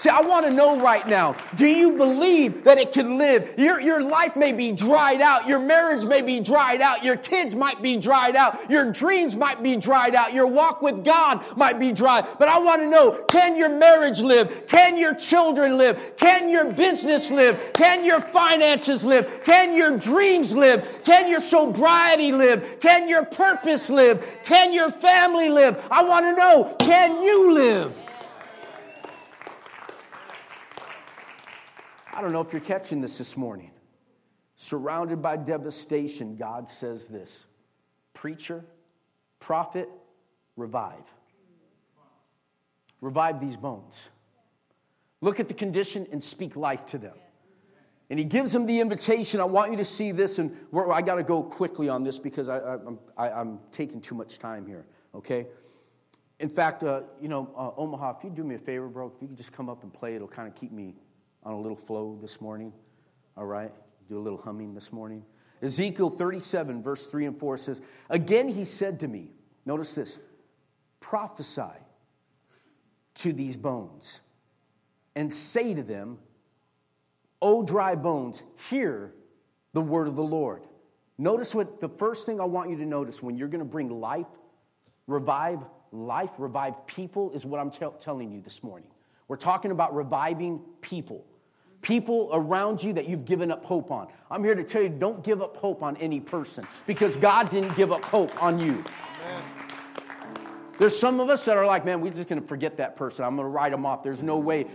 See, 0.00 0.08
I 0.08 0.22
want 0.22 0.46
to 0.46 0.50
know 0.50 0.80
right 0.80 1.06
now 1.06 1.36
do 1.56 1.66
you 1.66 1.92
believe 1.98 2.64
that 2.64 2.78
it 2.78 2.90
can 2.90 3.18
live? 3.18 3.52
Your, 3.58 3.78
your 3.78 4.02
life 4.02 4.34
may 4.34 4.50
be 4.50 4.72
dried 4.72 5.20
out. 5.20 5.46
Your 5.46 5.58
marriage 5.58 6.06
may 6.06 6.22
be 6.22 6.40
dried 6.40 6.80
out. 6.80 7.04
Your 7.04 7.18
kids 7.18 7.54
might 7.54 7.82
be 7.82 7.98
dried 7.98 8.34
out. 8.34 8.70
Your 8.70 8.90
dreams 8.90 9.36
might 9.36 9.62
be 9.62 9.76
dried 9.76 10.14
out. 10.14 10.32
Your 10.32 10.46
walk 10.46 10.80
with 10.80 11.04
God 11.04 11.44
might 11.54 11.78
be 11.78 11.92
dry. 11.92 12.26
But 12.38 12.48
I 12.48 12.60
want 12.60 12.80
to 12.80 12.88
know 12.88 13.24
can 13.28 13.58
your 13.58 13.68
marriage 13.68 14.20
live? 14.20 14.66
Can 14.68 14.96
your 14.96 15.14
children 15.14 15.76
live? 15.76 16.16
Can 16.16 16.48
your 16.48 16.72
business 16.72 17.30
live? 17.30 17.74
Can 17.74 18.02
your 18.02 18.20
finances 18.20 19.04
live? 19.04 19.42
Can 19.44 19.76
your 19.76 19.98
dreams 19.98 20.54
live? 20.54 21.02
Can 21.04 21.28
your 21.28 21.40
sobriety 21.40 22.32
live? 22.32 22.80
Can 22.80 23.06
your 23.06 23.26
purpose 23.26 23.90
live? 23.90 24.38
Can 24.44 24.72
your 24.72 24.90
family 24.90 25.50
live? 25.50 25.86
I 25.90 26.04
want 26.04 26.24
to 26.24 26.34
know 26.34 26.74
can 26.78 27.22
you 27.22 27.52
live? 27.52 28.09
I 32.20 32.22
don't 32.22 32.32
know 32.32 32.42
if 32.42 32.52
you're 32.52 32.60
catching 32.60 33.00
this 33.00 33.16
this 33.16 33.34
morning. 33.34 33.70
Surrounded 34.54 35.22
by 35.22 35.38
devastation, 35.38 36.36
God 36.36 36.68
says 36.68 37.08
this 37.08 37.46
Preacher, 38.12 38.62
prophet, 39.38 39.88
revive. 40.54 41.10
Revive 43.00 43.40
these 43.40 43.56
bones. 43.56 44.10
Look 45.22 45.40
at 45.40 45.48
the 45.48 45.54
condition 45.54 46.06
and 46.12 46.22
speak 46.22 46.56
life 46.56 46.84
to 46.86 46.98
them. 46.98 47.14
And 48.10 48.18
he 48.18 48.26
gives 48.26 48.52
them 48.52 48.66
the 48.66 48.80
invitation. 48.80 49.40
I 49.40 49.44
want 49.44 49.70
you 49.70 49.78
to 49.78 49.84
see 49.86 50.12
this, 50.12 50.38
and 50.38 50.54
I 50.92 51.00
got 51.00 51.14
to 51.14 51.22
go 51.22 51.42
quickly 51.42 51.88
on 51.88 52.04
this 52.04 52.18
because 52.18 52.50
I, 52.50 52.76
am 53.16 53.60
taking 53.72 53.98
too 54.02 54.14
much 54.14 54.38
time 54.38 54.66
here, 54.66 54.84
okay? 55.14 55.46
In 56.38 56.50
fact, 56.50 56.82
uh, 56.82 57.00
you 57.18 57.28
know, 57.28 57.48
uh, 57.56 57.80
Omaha, 57.80 58.18
if 58.18 58.24
you 58.24 58.28
do 58.28 58.44
me 58.44 58.56
a 58.56 58.58
favor, 58.58 58.88
bro, 58.88 59.06
if 59.06 59.22
you 59.22 59.28
could 59.28 59.38
just 59.38 59.54
come 59.54 59.70
up 59.70 59.84
and 59.84 59.94
play, 59.94 60.16
it'll 60.16 60.28
kind 60.28 60.46
of 60.46 60.54
keep 60.54 60.70
me 60.70 60.96
on 61.42 61.54
a 61.54 61.60
little 61.60 61.76
flow 61.76 62.18
this 62.20 62.40
morning. 62.40 62.72
All 63.36 63.46
right? 63.46 63.72
Do 64.08 64.18
a 64.18 64.20
little 64.20 64.40
humming 64.40 64.74
this 64.74 64.92
morning. 64.92 65.24
Ezekiel 65.62 66.10
37, 66.10 66.82
verse 66.82 67.06
3 67.06 67.26
and 67.26 67.38
4 67.38 67.56
says, 67.58 67.80
Again 68.08 68.48
he 68.48 68.64
said 68.64 69.00
to 69.00 69.08
me, 69.08 69.30
notice 69.66 69.94
this, 69.94 70.18
prophesy 71.00 71.62
to 73.14 73.32
these 73.32 73.56
bones 73.56 74.20
and 75.14 75.32
say 75.32 75.74
to 75.74 75.82
them, 75.82 76.18
O 77.42 77.62
dry 77.62 77.94
bones, 77.94 78.42
hear 78.68 79.14
the 79.72 79.80
word 79.80 80.08
of 80.08 80.16
the 80.16 80.22
Lord. 80.22 80.62
Notice 81.18 81.54
what 81.54 81.80
the 81.80 81.88
first 81.88 82.26
thing 82.26 82.40
I 82.40 82.44
want 82.44 82.70
you 82.70 82.76
to 82.78 82.86
notice 82.86 83.22
when 83.22 83.36
you're 83.36 83.48
going 83.48 83.64
to 83.64 83.70
bring 83.70 83.88
life, 83.88 84.26
revive 85.06 85.64
life, 85.92 86.32
revive 86.38 86.86
people, 86.86 87.32
is 87.32 87.44
what 87.44 87.60
I'm 87.60 87.70
t- 87.70 87.84
telling 88.00 88.30
you 88.30 88.40
this 88.40 88.62
morning. 88.62 88.88
We're 89.30 89.36
talking 89.36 89.70
about 89.70 89.94
reviving 89.94 90.58
people 90.80 91.24
people 91.82 92.30
around 92.32 92.82
you 92.82 92.92
that 92.94 93.08
you've 93.08 93.24
given 93.24 93.52
up 93.52 93.64
hope 93.64 93.92
on. 93.92 94.08
I'm 94.28 94.42
here 94.42 94.56
to 94.56 94.64
tell 94.64 94.82
you 94.82 94.88
don't 94.88 95.22
give 95.22 95.40
up 95.40 95.56
hope 95.56 95.84
on 95.84 95.96
any 95.98 96.18
person 96.18 96.66
because 96.84 97.16
God 97.16 97.48
didn't 97.48 97.76
give 97.76 97.92
up 97.92 98.04
hope 98.04 98.42
on 98.42 98.58
you. 98.58 98.82
Amen. 99.22 99.42
There's 100.78 100.98
some 100.98 101.20
of 101.20 101.28
us 101.30 101.44
that 101.44 101.56
are 101.56 101.64
like, 101.64 101.84
man, 101.84 102.00
we're 102.00 102.12
just 102.12 102.28
going 102.28 102.42
to 102.42 102.46
forget 102.46 102.78
that 102.78 102.96
person. 102.96 103.24
I'm 103.24 103.36
going 103.36 103.46
to 103.46 103.50
write 103.50 103.70
them 103.70 103.86
off. 103.86 104.02
There's 104.02 104.22
no 104.22 104.36
way. 104.36 104.66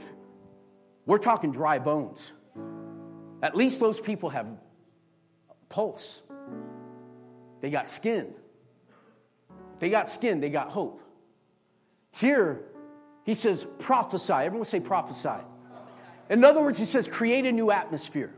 We're 1.06 1.18
talking 1.18 1.52
dry 1.52 1.78
bones. 1.78 2.32
At 3.44 3.58
least 3.58 3.82
those 3.82 4.00
people 4.00 4.30
have 4.30 4.48
pulse. 5.68 6.22
They 7.60 7.70
got 7.70 7.90
skin. 7.90 8.34
they 9.80 9.90
got 9.90 10.08
skin, 10.08 10.40
they 10.40 10.50
got 10.50 10.72
hope. 10.72 11.02
Here, 12.14 12.64
he 13.26 13.34
says, 13.34 13.66
prophesy. 13.80 14.34
Everyone 14.34 14.66
say 14.66 14.80
prophesy. 14.80 15.44
In 16.30 16.44
other 16.44 16.62
words, 16.62 16.80
he 16.80 16.86
says, 16.86 17.08
create 17.08 17.46
a 17.46 17.52
new 17.52 17.72
atmosphere. 17.72 18.34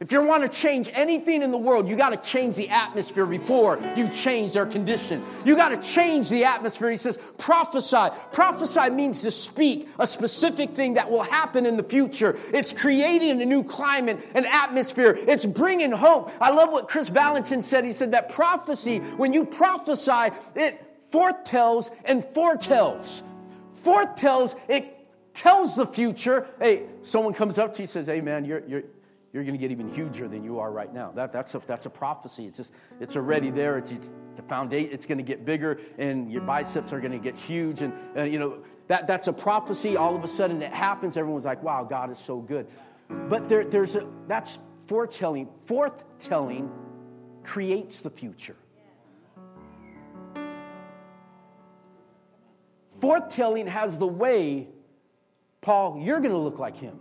If 0.00 0.10
you 0.10 0.20
want 0.20 0.42
to 0.42 0.48
change 0.48 0.90
anything 0.92 1.44
in 1.44 1.52
the 1.52 1.58
world, 1.58 1.88
you 1.88 1.94
got 1.94 2.10
to 2.10 2.16
change 2.16 2.56
the 2.56 2.68
atmosphere 2.70 3.24
before 3.24 3.78
you 3.96 4.08
change 4.08 4.54
their 4.54 4.66
condition. 4.66 5.22
You 5.44 5.54
got 5.54 5.68
to 5.68 5.76
change 5.76 6.28
the 6.28 6.42
atmosphere. 6.42 6.90
He 6.90 6.96
says, 6.96 7.20
prophesy. 7.38 8.08
Prophesy 8.32 8.90
means 8.90 9.22
to 9.22 9.30
speak 9.30 9.88
a 10.00 10.06
specific 10.08 10.70
thing 10.70 10.94
that 10.94 11.08
will 11.08 11.22
happen 11.22 11.66
in 11.66 11.76
the 11.76 11.84
future. 11.84 12.36
It's 12.52 12.72
creating 12.72 13.40
a 13.42 13.46
new 13.46 13.62
climate, 13.62 14.18
an 14.34 14.44
atmosphere. 14.44 15.16
It's 15.16 15.46
bringing 15.46 15.92
hope. 15.92 16.32
I 16.40 16.50
love 16.50 16.72
what 16.72 16.88
Kris 16.88 17.08
Vallotton 17.08 17.62
said. 17.62 17.84
He 17.84 17.92
said 17.92 18.10
that 18.10 18.28
prophecy, 18.28 18.98
when 18.98 19.32
you 19.32 19.44
prophesy, 19.44 20.34
it 20.56 20.84
foretells 21.00 21.92
and 22.04 22.24
forthtells. 22.24 23.22
Foretells, 23.72 24.54
it 24.68 24.98
tells 25.34 25.74
the 25.76 25.86
future. 25.86 26.46
Hey, 26.58 26.86
someone 27.02 27.34
comes 27.34 27.58
up 27.58 27.74
to 27.74 27.82
you 27.82 27.86
says, 27.86 28.06
hey, 28.06 28.20
man, 28.20 28.44
you're, 28.44 28.62
you're, 28.66 28.82
you're 29.32 29.44
going 29.44 29.54
to 29.54 29.58
get 29.58 29.70
even 29.70 29.88
huger 29.88 30.28
than 30.28 30.44
you 30.44 30.58
are 30.58 30.70
right 30.70 30.92
now. 30.92 31.10
That, 31.12 31.32
that's, 31.32 31.54
a, 31.54 31.58
that's 31.60 31.86
a 31.86 31.90
prophecy. 31.90 32.46
It's 32.46 32.58
just, 32.58 32.72
it's 33.00 33.16
already 33.16 33.50
there. 33.50 33.78
It's, 33.78 33.92
it's 33.92 34.10
the 34.36 34.42
foundation, 34.42 34.92
it's 34.92 35.06
going 35.06 35.18
to 35.18 35.24
get 35.24 35.44
bigger 35.44 35.80
and 35.98 36.30
your 36.30 36.42
biceps 36.42 36.92
are 36.92 37.00
going 37.00 37.12
to 37.12 37.18
get 37.18 37.34
huge. 37.34 37.82
And, 37.82 37.92
and, 38.14 38.32
you 38.32 38.38
know, 38.38 38.58
that, 38.88 39.06
that's 39.06 39.28
a 39.28 39.32
prophecy. 39.32 39.96
All 39.96 40.14
of 40.14 40.22
a 40.22 40.28
sudden 40.28 40.62
it 40.62 40.72
happens. 40.72 41.16
Everyone's 41.16 41.46
like, 41.46 41.62
wow, 41.62 41.82
God 41.84 42.10
is 42.10 42.18
so 42.18 42.40
good. 42.40 42.66
But 43.08 43.48
there, 43.48 43.64
there's 43.64 43.96
a, 43.96 44.06
that's 44.26 44.58
foretelling. 44.86 45.48
Forthtelling 45.66 46.70
creates 47.42 48.00
the 48.00 48.10
future. 48.10 48.56
Forthtelling 53.02 53.66
has 53.66 53.98
the 53.98 54.06
way 54.06 54.68
Paul, 55.60 56.00
you're 56.00 56.20
going 56.20 56.32
to 56.32 56.38
look 56.38 56.58
like 56.58 56.76
him. 56.76 56.98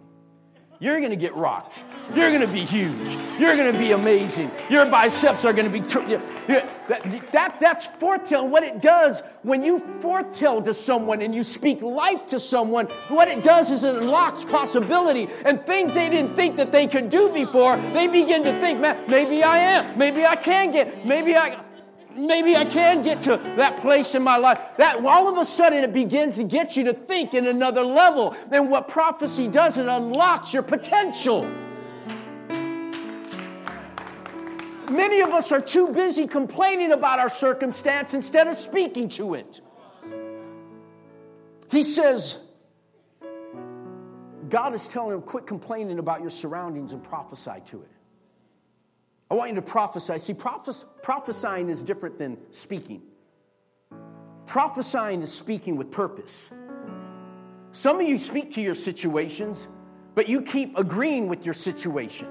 You're 0.80 0.98
going 0.98 1.12
to 1.12 1.16
get 1.16 1.36
rocked. 1.36 1.84
You're 2.16 2.30
going 2.30 2.42
to 2.42 2.52
be 2.52 2.62
huge. 2.62 3.16
You're 3.40 3.56
going 3.56 3.72
to 3.72 3.78
be 3.78 3.92
amazing. 3.92 4.50
Your 4.68 4.88
biceps 4.88 5.46
are 5.46 5.54
going 5.54 5.72
to 5.72 5.80
be. 5.80 5.80
that, 5.80 7.32
that, 7.32 7.60
that's 7.60 7.88
foretell. 7.88 8.48
What 8.48 8.64
it 8.64 8.82
does 8.82 9.22
when 9.44 9.64
you 9.64 9.78
foretell 9.78 10.60
to 10.64 10.74
someone 10.74 11.22
and 11.22 11.36
you 11.36 11.44
speak 11.44 11.84
life 11.84 12.26
to 12.28 12.40
someone, 12.40 12.88
what 13.10 13.28
it 13.28 13.44
does 13.44 13.70
is 13.70 13.84
it 13.84 13.96
unlocks 13.96 14.44
possibility 14.44 15.28
and 15.46 15.62
things 15.62 15.94
they 15.94 16.10
didn't 16.10 16.36
think 16.36 16.56
that 16.56 16.72
they 16.72 16.88
could 16.88 17.12
do 17.12 17.30
before. 17.30 17.78
They 17.78 18.08
begin 18.08 18.44
to 18.46 18.60
think, 18.60 18.80
man, 18.80 18.98
maybe 19.08 19.44
I 19.44 19.58
am. 19.58 19.98
Maybe 20.00 20.26
I 20.26 20.36
can 20.36 20.72
get. 20.72 21.06
Maybe 21.06 21.36
I 21.36 21.64
maybe 22.16 22.56
I 22.56 22.66
can 22.66 23.02
get 23.02 23.22
to 23.22 23.38
that 23.58 23.78
place 23.82 24.16
in 24.16 24.24
my 24.24 24.38
life. 24.38 24.60
That 24.78 25.04
all 25.06 25.28
of 25.28 25.38
a 25.38 25.46
sudden 25.46 25.84
it 25.84 25.94
begins 25.94 26.38
to 26.38 26.44
get 26.44 26.76
you 26.78 26.84
to 26.86 26.94
think 26.94 27.34
in 27.34 27.48
another 27.48 27.84
level. 27.84 28.36
And 28.52 28.70
what 28.70 28.88
prophecy 28.88 29.48
does, 29.48 29.78
it 29.78 29.88
unlocks 29.88 30.54
your 30.54 30.64
potential. 30.64 31.44
Many 34.92 35.22
of 35.22 35.30
us 35.30 35.54
are 35.54 35.62
too 35.62 35.88
busy 35.88 36.28
complaining 36.28 36.92
about 36.92 37.20
our 37.20 37.30
circumstance 37.30 38.14
instead 38.14 38.48
of 38.48 38.56
speaking 38.56 39.08
to 39.10 39.36
it. 39.36 39.62
He 41.72 41.84
says, 41.84 42.38
God 44.50 44.74
is 44.74 44.90
telling 44.90 45.16
him, 45.16 45.22
quit 45.22 45.48
complaining 45.48 45.98
about 45.98 46.20
your 46.20 46.30
surroundings 46.30 46.92
and 46.92 47.02
prophesy 47.02 47.62
to 47.68 47.84
it. 47.84 48.01
I 49.32 49.34
want 49.34 49.50
you 49.50 49.56
to 49.56 49.62
prophesy. 49.62 50.20
See, 50.20 50.34
prophes- 50.34 50.84
prophesying 51.04 51.70
is 51.70 51.84
different 51.84 52.18
than 52.18 52.38
speaking. 52.52 53.02
Prophesying 54.46 55.22
is 55.22 55.32
speaking 55.32 55.78
with 55.78 55.90
purpose. 55.90 56.52
Some 57.72 58.02
of 58.02 58.06
you 58.06 58.18
speak 58.18 58.52
to 58.56 58.62
your 58.62 58.76
situations, 58.76 59.70
but 60.16 60.28
you 60.28 60.42
keep 60.42 60.78
agreeing 60.78 61.30
with 61.30 61.46
your 61.46 61.54
situation. 61.54 62.28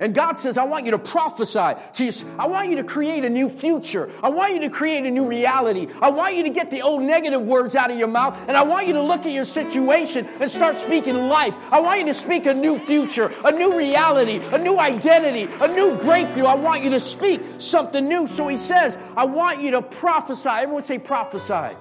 And 0.00 0.12
God 0.12 0.36
says, 0.36 0.58
I 0.58 0.64
want 0.64 0.86
you 0.86 0.90
to 0.90 0.98
prophesy. 0.98 1.58
I 1.58 2.48
want 2.48 2.68
you 2.68 2.76
to 2.76 2.84
create 2.84 3.24
a 3.24 3.30
new 3.30 3.48
future. 3.48 4.10
I 4.24 4.28
want 4.28 4.52
you 4.52 4.60
to 4.60 4.70
create 4.70 5.04
a 5.04 5.10
new 5.10 5.28
reality. 5.28 5.86
I 6.02 6.10
want 6.10 6.34
you 6.34 6.42
to 6.42 6.50
get 6.50 6.70
the 6.70 6.82
old 6.82 7.02
negative 7.02 7.40
words 7.40 7.76
out 7.76 7.92
of 7.92 7.98
your 7.98 8.08
mouth. 8.08 8.36
And 8.48 8.56
I 8.56 8.62
want 8.62 8.88
you 8.88 8.94
to 8.94 9.02
look 9.02 9.24
at 9.24 9.30
your 9.30 9.44
situation 9.44 10.26
and 10.40 10.50
start 10.50 10.74
speaking 10.74 11.14
life. 11.14 11.54
I 11.70 11.80
want 11.80 12.00
you 12.00 12.06
to 12.06 12.14
speak 12.14 12.46
a 12.46 12.54
new 12.54 12.76
future, 12.78 13.32
a 13.44 13.52
new 13.52 13.78
reality, 13.78 14.40
a 14.52 14.58
new 14.58 14.80
identity, 14.80 15.48
a 15.60 15.68
new 15.68 15.94
breakthrough. 15.98 16.46
I 16.46 16.56
want 16.56 16.82
you 16.82 16.90
to 16.90 17.00
speak 17.00 17.40
something 17.58 18.08
new. 18.08 18.26
So 18.26 18.48
he 18.48 18.56
says, 18.56 18.98
I 19.16 19.26
want 19.26 19.60
you 19.60 19.70
to 19.72 19.82
prophesy. 19.82 20.50
Everyone 20.50 20.82
say 20.82 20.98
prophesy. 20.98 21.76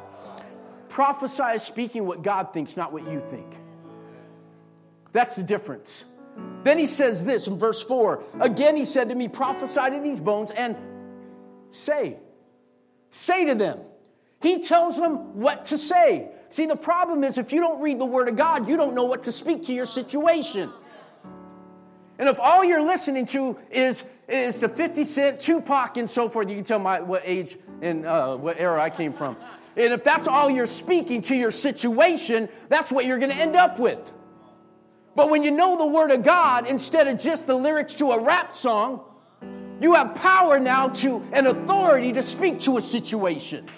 Prophesy 0.88 1.56
is 1.56 1.64
speaking 1.64 2.06
what 2.06 2.22
God 2.22 2.54
thinks, 2.54 2.78
not 2.78 2.94
what 2.94 3.08
you 3.12 3.20
think. 3.20 3.48
That's 5.14 5.36
the 5.36 5.44
difference. 5.44 6.06
Then 6.64 6.78
he 6.78 6.88
says 6.88 7.26
this 7.26 7.48
in 7.48 7.58
verse 7.58 7.84
4 7.84 8.24
Again, 8.40 8.76
he 8.76 8.86
said 8.86 9.10
to 9.10 9.16
me, 9.16 9.28
Prophesy 9.28 9.92
to 9.92 10.00
these 10.02 10.20
bones 10.20 10.52
and 10.52 10.76
say, 11.72 12.18
say 13.10 13.46
to 13.46 13.56
them. 13.56 13.80
He 14.42 14.60
tells 14.60 14.98
them 14.98 15.40
what 15.40 15.66
to 15.66 15.78
say. 15.78 16.30
See, 16.50 16.66
the 16.66 16.76
problem 16.76 17.24
is 17.24 17.38
if 17.38 17.54
you 17.54 17.62
don't 17.62 17.82
read 17.82 17.98
the 17.98 18.06
Word 18.06 18.28
of 18.28 18.36
God, 18.36 18.68
you 18.68 18.78
don't 18.78 18.94
know 18.94 19.06
what 19.06 19.24
to 19.24 19.32
speak 19.32 19.64
to 19.64 19.74
your 19.74 19.86
situation. 19.86 20.70
And 22.20 22.30
if 22.30 22.40
all 22.40 22.64
you're 22.64 22.82
listening 22.82 23.26
to 23.28 23.58
is, 23.72 24.04
is 24.28 24.60
the 24.60 24.70
50 24.70 25.04
Cent, 25.04 25.40
Tupac, 25.40 25.98
and 25.98 26.10
so 26.10 26.30
forth, 26.30 26.50
you 26.50 26.56
can 26.56 26.64
tell 26.64 26.80
my, 26.80 27.02
what 27.02 27.24
age 27.26 27.58
and 27.82 28.06
uh, 28.06 28.36
what 28.36 28.60
era 28.60 28.82
I 28.82 28.90
came 28.90 29.14
from. 29.14 29.36
And 29.76 29.94
if 29.94 30.04
that's 30.04 30.28
all 30.28 30.50
you're 30.50 30.68
speaking 30.68 31.24
to 31.24 31.36
your 31.36 31.52
situation, 31.52 32.50
that's 32.70 32.92
what 32.92 33.06
you're 33.06 33.18
going 33.18 33.32
to 33.32 33.38
end 33.38 33.56
up 33.56 33.80
with. 33.80 34.14
But 35.16 35.30
when 35.30 35.44
you 35.44 35.52
know 35.52 35.78
the 35.78 35.86
Word 35.86 36.12
of 36.12 36.24
God 36.24 36.68
instead 36.68 37.08
of 37.08 37.20
just 37.20 37.46
the 37.46 37.56
lyrics 37.56 37.94
to 37.96 38.12
a 38.12 38.22
rap 38.22 38.56
song, 38.56 39.02
you 39.80 39.94
have 39.94 40.16
power 40.16 40.60
now 40.60 40.88
to 40.90 41.24
an 41.34 41.48
authority 41.48 42.14
to 42.14 42.24
speak 42.24 42.60
to 42.62 42.78
a 42.78 42.82
situation. 42.82 43.70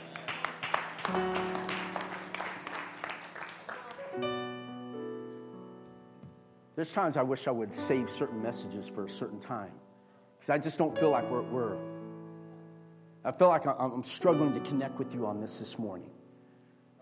There's 6.75 6.91
times 6.91 7.17
I 7.17 7.23
wish 7.23 7.47
I 7.47 7.51
would 7.51 7.73
save 7.73 8.09
certain 8.09 8.41
messages 8.41 8.89
for 8.89 9.05
a 9.05 9.09
certain 9.09 9.39
time 9.39 9.71
because 10.37 10.49
I 10.49 10.57
just 10.57 10.77
don't 10.77 10.97
feel 10.97 11.09
like 11.09 11.29
we're, 11.29 11.41
we're 11.41 11.77
I 13.23 13.31
feel 13.31 13.47
like 13.47 13.65
I'm 13.65 14.03
struggling 14.03 14.53
to 14.53 14.59
connect 14.59 14.99
with 14.99 15.13
you 15.13 15.25
on 15.25 15.41
this 15.41 15.57
this 15.57 15.79
morning. 15.79 16.11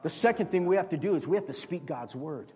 The 0.03 0.09
second 0.09 0.49
thing 0.51 0.65
we 0.65 0.77
have 0.77 0.89
to 0.89 0.97
do 0.97 1.15
is 1.15 1.27
we 1.27 1.35
have 1.35 1.47
to 1.47 1.53
speak 1.53 1.85
God's 1.85 2.15
word. 2.15 2.53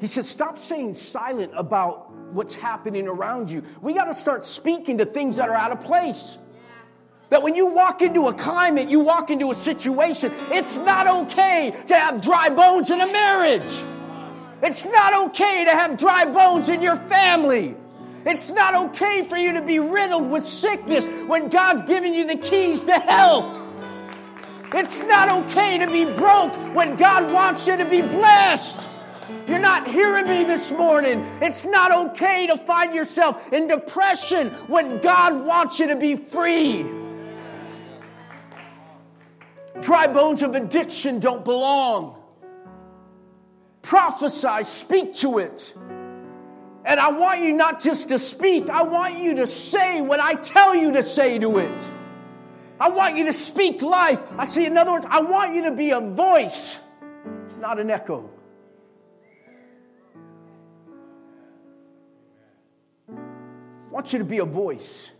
He 0.00 0.06
says, 0.06 0.28
Stop 0.28 0.58
saying 0.58 0.94
silent 0.94 1.52
about 1.54 2.12
what's 2.32 2.56
happening 2.56 3.08
around 3.08 3.50
you. 3.50 3.62
We 3.80 3.94
got 3.94 4.04
to 4.04 4.14
start 4.14 4.44
speaking 4.44 4.98
to 4.98 5.04
things 5.04 5.36
that 5.36 5.48
are 5.48 5.54
out 5.54 5.72
of 5.72 5.80
place. 5.80 6.38
That 7.30 7.42
when 7.42 7.54
you 7.54 7.66
walk 7.66 8.00
into 8.00 8.28
a 8.28 8.34
climate, 8.34 8.90
you 8.90 9.00
walk 9.00 9.30
into 9.30 9.50
a 9.50 9.54
situation, 9.54 10.32
it's 10.50 10.78
not 10.78 11.06
okay 11.06 11.74
to 11.86 11.94
have 11.94 12.22
dry 12.22 12.48
bones 12.48 12.90
in 12.90 13.00
a 13.00 13.06
marriage. 13.06 13.84
It's 14.62 14.84
not 14.86 15.28
okay 15.28 15.64
to 15.64 15.70
have 15.70 15.98
dry 15.98 16.24
bones 16.24 16.68
in 16.68 16.80
your 16.80 16.96
family. 16.96 17.76
It's 18.24 18.50
not 18.50 18.74
okay 18.88 19.22
for 19.22 19.36
you 19.36 19.52
to 19.54 19.62
be 19.62 19.78
riddled 19.78 20.30
with 20.30 20.44
sickness 20.44 21.06
when 21.26 21.48
God's 21.48 21.82
given 21.82 22.14
you 22.14 22.26
the 22.26 22.36
keys 22.36 22.84
to 22.84 22.92
health. 22.92 23.62
It's 24.74 25.00
not 25.00 25.44
okay 25.44 25.78
to 25.78 25.86
be 25.86 26.04
broke 26.04 26.52
when 26.74 26.96
God 26.96 27.32
wants 27.32 27.66
you 27.66 27.76
to 27.76 27.84
be 27.84 28.02
blessed. 28.02 28.88
You're 29.46 29.58
not 29.58 29.86
hearing 29.86 30.26
me 30.26 30.44
this 30.44 30.72
morning. 30.72 31.24
It's 31.42 31.64
not 31.64 32.10
okay 32.10 32.46
to 32.46 32.56
find 32.56 32.94
yourself 32.94 33.52
in 33.52 33.66
depression 33.66 34.50
when 34.68 35.00
God 35.00 35.44
wants 35.44 35.78
you 35.78 35.88
to 35.88 35.96
be 35.96 36.14
free. 36.16 36.86
Dry 39.80 40.06
bones 40.06 40.42
of 40.42 40.54
addiction 40.54 41.20
don't 41.20 41.44
belong. 41.44 42.20
Prophesy, 43.82 44.64
speak 44.64 45.14
to 45.16 45.38
it. 45.38 45.74
And 46.84 46.98
I 46.98 47.12
want 47.12 47.40
you 47.42 47.52
not 47.52 47.82
just 47.82 48.08
to 48.08 48.18
speak, 48.18 48.70
I 48.70 48.82
want 48.82 49.18
you 49.18 49.34
to 49.36 49.46
say 49.46 50.00
what 50.00 50.20
I 50.20 50.34
tell 50.34 50.74
you 50.74 50.92
to 50.92 51.02
say 51.02 51.38
to 51.38 51.58
it. 51.58 51.92
I 52.80 52.88
want 52.88 53.16
you 53.16 53.26
to 53.26 53.32
speak 53.32 53.82
life. 53.82 54.20
I 54.38 54.44
see, 54.44 54.64
in 54.64 54.76
other 54.76 54.92
words, 54.92 55.06
I 55.08 55.20
want 55.20 55.54
you 55.54 55.64
to 55.64 55.72
be 55.72 55.90
a 55.90 56.00
voice, 56.00 56.80
not 57.60 57.78
an 57.78 57.90
echo. 57.90 58.30
Want 63.98 64.12
you 64.12 64.20
to 64.20 64.24
be 64.24 64.38
a 64.38 64.44
voice. 64.44 65.10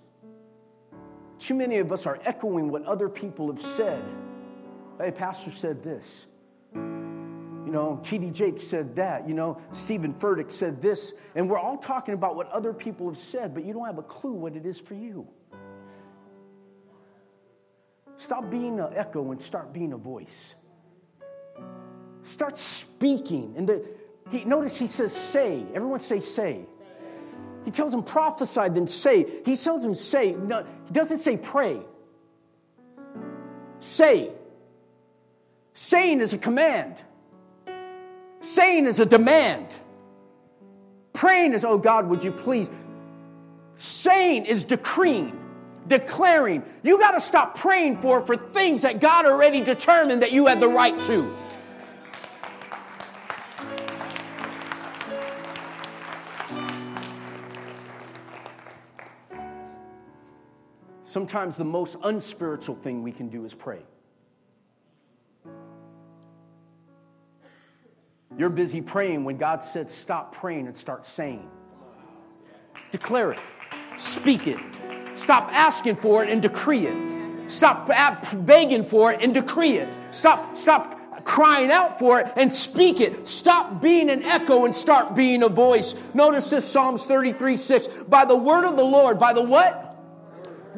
Too 1.41 1.55
many 1.55 1.79
of 1.79 1.91
us 1.91 2.07
are 2.07 2.21
echoing 2.25 2.71
what 2.71 2.85
other 2.85 3.09
people 3.09 3.49
have 3.49 3.61
said. 3.61 4.01
Hey, 5.01 5.11
Pastor 5.11 5.51
said 5.51 5.83
this. 5.83 6.27
You 6.75 7.73
know, 7.73 7.99
T.D. 8.05 8.31
Jakes 8.31 8.63
said 8.63 8.95
that. 8.95 9.29
You 9.29 9.35
know, 9.35 9.61
Steven 9.73 10.15
Furtick 10.15 10.53
said 10.53 10.81
this. 10.81 11.13
And 11.35 11.51
we're 11.51 11.59
all 11.59 11.77
talking 11.77 12.15
about 12.15 12.37
what 12.37 12.49
other 12.51 12.73
people 12.73 13.09
have 13.09 13.17
said, 13.17 13.53
but 13.53 13.65
you 13.65 13.73
don't 13.73 13.85
have 13.85 13.99
a 13.99 14.03
clue 14.05 14.35
what 14.35 14.55
it 14.55 14.65
is 14.65 14.79
for 14.79 14.95
you. 14.95 15.27
Stop 18.17 18.49
being 18.49 18.79
an 18.79 18.91
echo 18.95 19.33
and 19.33 19.43
start 19.43 19.73
being 19.73 19.93
a 19.93 19.99
voice. 19.99 20.55
Start 22.23 22.57
speaking. 22.57 23.55
And 23.57 23.69
the, 23.69 23.85
he, 24.31 24.45
notice 24.45 24.79
he 24.79 24.87
says, 24.87 25.13
say. 25.13 25.67
Everyone 25.75 25.99
say, 25.99 26.21
say. 26.21 26.69
He 27.69 27.73
tells 27.73 27.93
him 27.93 28.03
prophesy, 28.03 28.71
then 28.71 28.87
say. 28.87 29.27
He 29.45 29.55
tells 29.55 29.85
him 29.85 29.95
say. 29.95 30.33
No, 30.33 30.65
he 30.87 30.91
doesn't 30.91 31.19
say 31.19 31.37
pray. 31.37 31.79
Say. 33.79 34.31
Saying 35.75 36.23
is 36.23 36.33
a 36.33 36.39
command. 36.39 36.99
Saying 38.41 38.87
is 38.87 39.01
a 39.01 39.05
demand. 39.05 39.67
Praying 41.13 41.53
is, 41.53 41.63
oh 41.63 41.77
God, 41.77 42.07
would 42.09 42.25
you 42.25 42.33
please? 42.33 42.71
Saying 43.77 44.47
is 44.47 44.65
decreeing, 44.65 45.39
declaring. 45.87 46.63
You 46.83 46.99
got 46.99 47.11
to 47.11 47.21
stop 47.21 47.59
praying 47.59 47.97
for 47.97 48.23
for 48.23 48.35
things 48.35 48.81
that 48.81 48.99
God 48.99 49.27
already 49.27 49.61
determined 49.61 50.23
that 50.23 50.33
you 50.33 50.47
had 50.47 50.59
the 50.59 50.69
right 50.69 50.99
to. 51.03 51.37
Sometimes 61.09 61.57
the 61.57 61.65
most 61.65 61.97
unspiritual 62.05 62.77
thing 62.77 63.03
we 63.03 63.13
can 63.13 63.31
do 63.31 63.47
is 63.47 63.55
pray. 63.55 63.81
You're 68.37 68.51
busy 68.51 68.83
praying 68.83 69.25
when 69.25 69.39
God 69.39 69.63
said 69.63 69.89
stop 69.89 70.35
praying 70.35 70.67
and 70.67 70.77
start 70.77 71.07
saying. 71.07 71.49
Declare 72.91 73.33
it, 73.33 73.39
speak 73.97 74.47
it. 74.47 74.59
Stop 75.15 75.51
asking 75.51 75.97
for 75.97 76.23
it 76.23 76.29
and 76.29 76.43
decree 76.43 76.87
it. 76.87 77.51
Stop 77.51 77.91
begging 78.45 78.85
for 78.85 79.11
it 79.11 79.23
and 79.23 79.33
decree 79.33 79.79
it. 79.79 79.89
Stop, 80.11 80.59
stop 80.59 81.25
crying 81.25 81.71
out 81.71 81.99
for 81.99 82.21
it 82.21 82.31
and 82.37 82.53
speak 82.53 83.01
it. 83.01 83.27
Stop 83.27 83.81
being 83.81 84.11
an 84.11 84.25
echo 84.25 84.67
and 84.67 84.77
start 84.77 85.17
being 85.17 85.43
a 85.43 85.49
voice. 85.49 85.95
Notice 86.13 86.51
this 86.51 86.71
Psalms 86.71 87.07
33 87.07 87.57
6. 87.57 87.87
By 88.09 88.27
the 88.27 88.37
word 88.37 88.67
of 88.67 88.77
the 88.77 88.85
Lord, 88.85 89.19
by 89.19 89.33
the 89.33 89.43
what? 89.43 89.88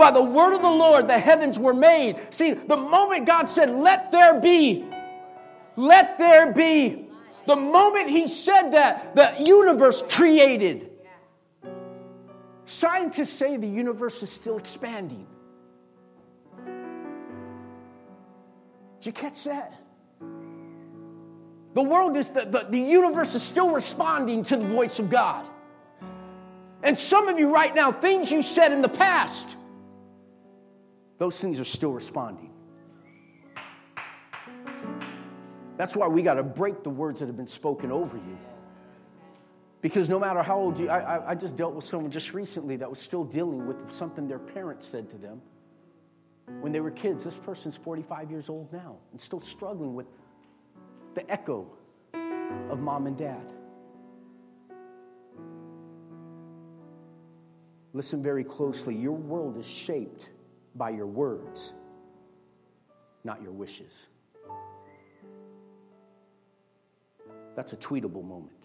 By 0.00 0.10
the 0.10 0.24
word 0.24 0.54
of 0.54 0.62
the 0.62 0.70
Lord, 0.70 1.08
the 1.08 1.18
heavens 1.18 1.58
were 1.58 1.74
made. 1.74 2.16
See, 2.30 2.54
the 2.54 2.78
moment 2.78 3.26
God 3.26 3.50
said, 3.50 3.68
Let 3.68 4.10
there 4.10 4.40
be, 4.40 4.86
let 5.76 6.16
there 6.16 6.54
be. 6.54 7.06
The 7.46 7.56
moment 7.56 8.08
He 8.08 8.26
said 8.26 8.70
that, 8.70 9.14
the 9.14 9.34
universe 9.44 10.02
created. 10.08 10.90
Scientists 12.64 13.34
say 13.34 13.58
the 13.58 13.68
universe 13.68 14.22
is 14.22 14.30
still 14.30 14.56
expanding. 14.56 15.26
Did 19.00 19.06
you 19.06 19.12
catch 19.12 19.44
that? 19.44 19.74
The 21.74 21.82
world 21.82 22.16
is, 22.16 22.30
the, 22.30 22.46
the, 22.46 22.66
the 22.70 22.80
universe 22.80 23.34
is 23.34 23.42
still 23.42 23.70
responding 23.70 24.44
to 24.44 24.56
the 24.56 24.64
voice 24.64 24.98
of 24.98 25.10
God. 25.10 25.46
And 26.82 26.96
some 26.96 27.28
of 27.28 27.38
you 27.38 27.52
right 27.52 27.74
now, 27.74 27.92
things 27.92 28.32
you 28.32 28.40
said 28.40 28.72
in 28.72 28.80
the 28.80 28.88
past, 28.88 29.58
those 31.20 31.38
things 31.38 31.61
are 31.61 31.64
still 31.64 31.92
responding. 31.92 32.50
That's 35.76 35.94
why 35.94 36.09
we 36.09 36.22
got 36.22 36.35
to 36.35 36.42
break 36.42 36.83
the 36.83 36.88
words 36.88 37.20
that 37.20 37.26
have 37.26 37.37
been 37.37 37.46
spoken 37.46 37.92
over 37.92 38.16
you. 38.16 38.38
Because 39.83 40.09
no 40.09 40.18
matter 40.18 40.42
how 40.42 40.59
old 40.59 40.78
you, 40.78 40.88
I, 40.88 41.33
I 41.33 41.35
just 41.35 41.56
dealt 41.56 41.74
with 41.74 41.85
someone 41.85 42.11
just 42.11 42.33
recently 42.33 42.76
that 42.76 42.88
was 42.88 42.98
still 42.98 43.24
dealing 43.24 43.66
with 43.66 43.92
something 43.92 44.28
their 44.28 44.38
parents 44.38 44.87
said 44.87 45.11
to 45.11 45.18
them 45.18 45.42
when 46.61 46.72
they 46.72 46.80
were 46.80 46.90
kids. 46.90 47.24
This 47.24 47.37
person's 47.37 47.76
45 47.76 48.30
years 48.30 48.48
old 48.48 48.72
now 48.72 48.96
and 49.11 49.20
still 49.20 49.40
struggling 49.40 49.94
with 49.94 50.06
the 51.14 51.30
echo 51.30 51.70
of 52.70 52.80
mom 52.80 53.06
and 53.06 53.18
dad. 53.18 53.44
Listen 57.92 58.22
very 58.22 58.44
closely. 58.44 58.94
Your 58.94 59.16
world 59.16 59.59
is 59.59 59.68
shaped 59.68 60.30
by 60.74 60.90
your 60.90 61.06
words, 61.06 61.72
not 63.24 63.42
your 63.42 63.52
wishes. 63.52 64.09
That's 67.56 67.72
a 67.72 67.76
tweetable 67.76 68.24
moment. 68.24 68.56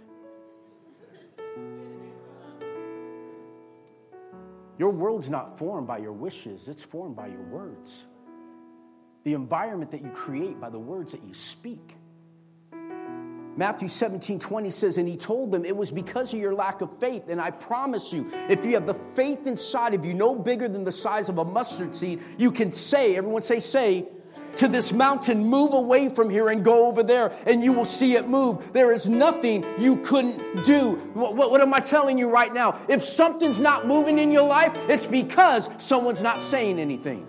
Your 4.77 4.89
world's 4.89 5.29
not 5.29 5.57
formed 5.57 5.87
by 5.87 5.99
your 5.99 6.11
wishes, 6.11 6.67
it's 6.67 6.83
formed 6.83 7.15
by 7.15 7.27
your 7.27 7.43
words. 7.43 8.05
The 9.23 9.33
environment 9.33 9.89
that 9.91 10.03
you 10.03 10.09
create 10.11 10.59
by 10.59 10.69
the 10.69 10.79
words 10.79 11.11
that 11.13 11.23
you 11.23 11.33
speak. 11.33 11.97
Matthew 13.57 13.87
17, 13.87 14.39
20 14.39 14.69
says, 14.69 14.97
And 14.97 15.07
he 15.07 15.15
told 15.15 15.51
them, 15.51 15.63
It 15.65 15.75
was 15.75 15.91
because 15.91 16.33
of 16.33 16.39
your 16.39 16.53
lack 16.53 16.81
of 16.81 16.97
faith. 16.99 17.29
And 17.29 17.39
I 17.39 17.51
promise 17.51 18.11
you, 18.11 18.29
if 18.49 18.65
you 18.65 18.73
have 18.73 18.85
the 18.85 18.93
faith 18.93 19.47
inside 19.47 19.93
of 19.93 20.03
you, 20.05 20.13
no 20.13 20.35
bigger 20.35 20.67
than 20.67 20.83
the 20.83 20.91
size 20.91 21.29
of 21.29 21.37
a 21.37 21.45
mustard 21.45 21.95
seed, 21.95 22.21
you 22.37 22.51
can 22.51 22.71
say, 22.71 23.15
everyone 23.15 23.41
say, 23.41 23.59
say, 23.59 24.07
to 24.57 24.67
this 24.67 24.93
mountain, 24.93 25.45
move 25.45 25.73
away 25.73 26.09
from 26.09 26.29
here 26.29 26.49
and 26.49 26.63
go 26.63 26.87
over 26.87 27.03
there, 27.03 27.33
and 27.45 27.63
you 27.63 27.73
will 27.73 27.85
see 27.85 28.15
it 28.15 28.27
move. 28.27 28.71
There 28.73 28.93
is 28.93 29.09
nothing 29.09 29.65
you 29.77 29.97
couldn't 29.97 30.63
do. 30.63 30.95
What, 31.13 31.35
what, 31.35 31.51
what, 31.51 31.61
am 31.61 31.73
I 31.73 31.79
telling 31.79 32.17
you 32.17 32.29
right 32.29 32.53
now? 32.53 32.79
If 32.87 33.01
something's 33.01 33.59
not 33.59 33.85
moving 33.85 34.17
in 34.17 34.31
your 34.31 34.47
life, 34.47 34.73
it's 34.89 35.07
because 35.07 35.69
someone's 35.77 36.23
not 36.23 36.39
saying 36.39 36.79
anything. 36.79 37.27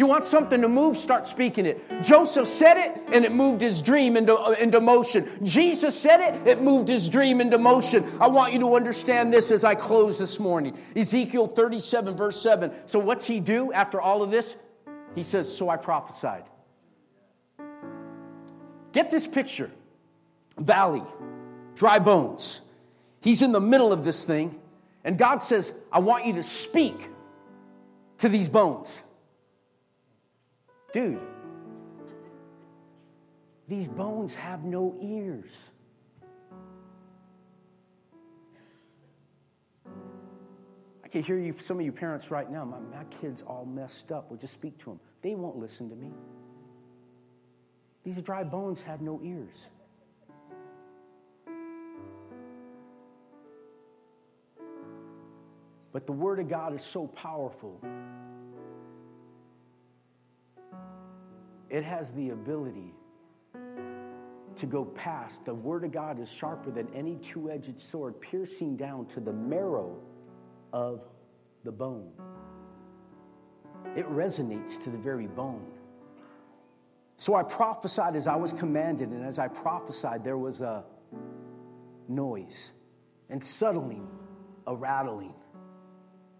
You 0.00 0.06
want 0.06 0.24
something 0.24 0.62
to 0.62 0.68
move, 0.70 0.96
start 0.96 1.26
speaking 1.26 1.66
it. 1.66 1.78
Joseph 2.00 2.46
said 2.46 2.78
it, 2.78 2.98
and 3.12 3.22
it 3.22 3.32
moved 3.32 3.60
his 3.60 3.82
dream 3.82 4.16
into, 4.16 4.34
uh, 4.34 4.52
into 4.52 4.80
motion. 4.80 5.28
Jesus 5.42 5.94
said 5.94 6.20
it, 6.20 6.46
it 6.46 6.62
moved 6.62 6.88
his 6.88 7.10
dream 7.10 7.38
into 7.38 7.58
motion. 7.58 8.10
I 8.18 8.28
want 8.28 8.54
you 8.54 8.60
to 8.60 8.76
understand 8.76 9.30
this 9.30 9.50
as 9.50 9.62
I 9.62 9.74
close 9.74 10.18
this 10.18 10.40
morning. 10.40 10.74
Ezekiel 10.96 11.48
37, 11.48 12.16
verse 12.16 12.40
7. 12.40 12.72
So, 12.86 12.98
what's 12.98 13.26
he 13.26 13.40
do 13.40 13.74
after 13.74 14.00
all 14.00 14.22
of 14.22 14.30
this? 14.30 14.56
He 15.14 15.22
says, 15.22 15.54
So 15.54 15.68
I 15.68 15.76
prophesied. 15.76 16.44
Get 18.92 19.10
this 19.10 19.28
picture 19.28 19.70
valley, 20.56 21.02
dry 21.74 21.98
bones. 21.98 22.62
He's 23.20 23.42
in 23.42 23.52
the 23.52 23.60
middle 23.60 23.92
of 23.92 24.04
this 24.04 24.24
thing, 24.24 24.58
and 25.04 25.18
God 25.18 25.42
says, 25.42 25.74
I 25.92 25.98
want 25.98 26.24
you 26.24 26.32
to 26.36 26.42
speak 26.42 27.10
to 28.16 28.30
these 28.30 28.48
bones. 28.48 29.02
Dude, 30.92 31.20
these 33.68 33.86
bones 33.86 34.34
have 34.34 34.64
no 34.64 34.96
ears. 35.00 35.70
I 41.04 41.08
can 41.08 41.22
hear 41.22 41.38
you, 41.38 41.54
some 41.58 41.78
of 41.78 41.84
you 41.84 41.92
parents 41.92 42.30
right 42.30 42.50
now. 42.50 42.64
My, 42.64 42.78
my 42.78 43.04
kid's 43.04 43.42
all 43.42 43.64
messed 43.64 44.10
up. 44.10 44.30
Well, 44.30 44.38
just 44.38 44.54
speak 44.54 44.78
to 44.78 44.86
them. 44.86 45.00
They 45.22 45.34
won't 45.34 45.56
listen 45.56 45.88
to 45.90 45.96
me. 45.96 46.10
These 48.02 48.20
dry 48.22 48.44
bones 48.44 48.82
have 48.82 49.00
no 49.00 49.20
ears. 49.22 49.68
But 55.92 56.06
the 56.06 56.12
Word 56.12 56.38
of 56.38 56.48
God 56.48 56.74
is 56.74 56.82
so 56.82 57.06
powerful 57.06 57.80
it 61.70 61.84
has 61.84 62.12
the 62.12 62.30
ability 62.30 62.94
to 64.56 64.66
go 64.66 64.84
past. 64.84 65.44
The 65.44 65.54
Word 65.54 65.84
of 65.84 65.92
God 65.92 66.18
is 66.18 66.30
sharper 66.30 66.70
than 66.70 66.88
any 66.94 67.16
two 67.16 67.50
edged 67.50 67.80
sword, 67.80 68.20
piercing 68.20 68.76
down 68.76 69.06
to 69.06 69.20
the 69.20 69.32
marrow 69.32 69.96
of 70.72 71.02
the 71.64 71.72
bone. 71.72 72.10
It 73.96 74.06
resonates 74.10 74.82
to 74.84 74.90
the 74.90 74.98
very 74.98 75.26
bone. 75.26 75.66
So 77.16 77.34
I 77.34 77.42
prophesied 77.42 78.16
as 78.16 78.26
I 78.26 78.36
was 78.36 78.52
commanded, 78.52 79.10
and 79.10 79.24
as 79.24 79.38
I 79.38 79.48
prophesied, 79.48 80.24
there 80.24 80.38
was 80.38 80.62
a 80.62 80.84
noise, 82.08 82.72
and 83.28 83.42
suddenly 83.42 84.02
a 84.66 84.74
rattling. 84.74 85.34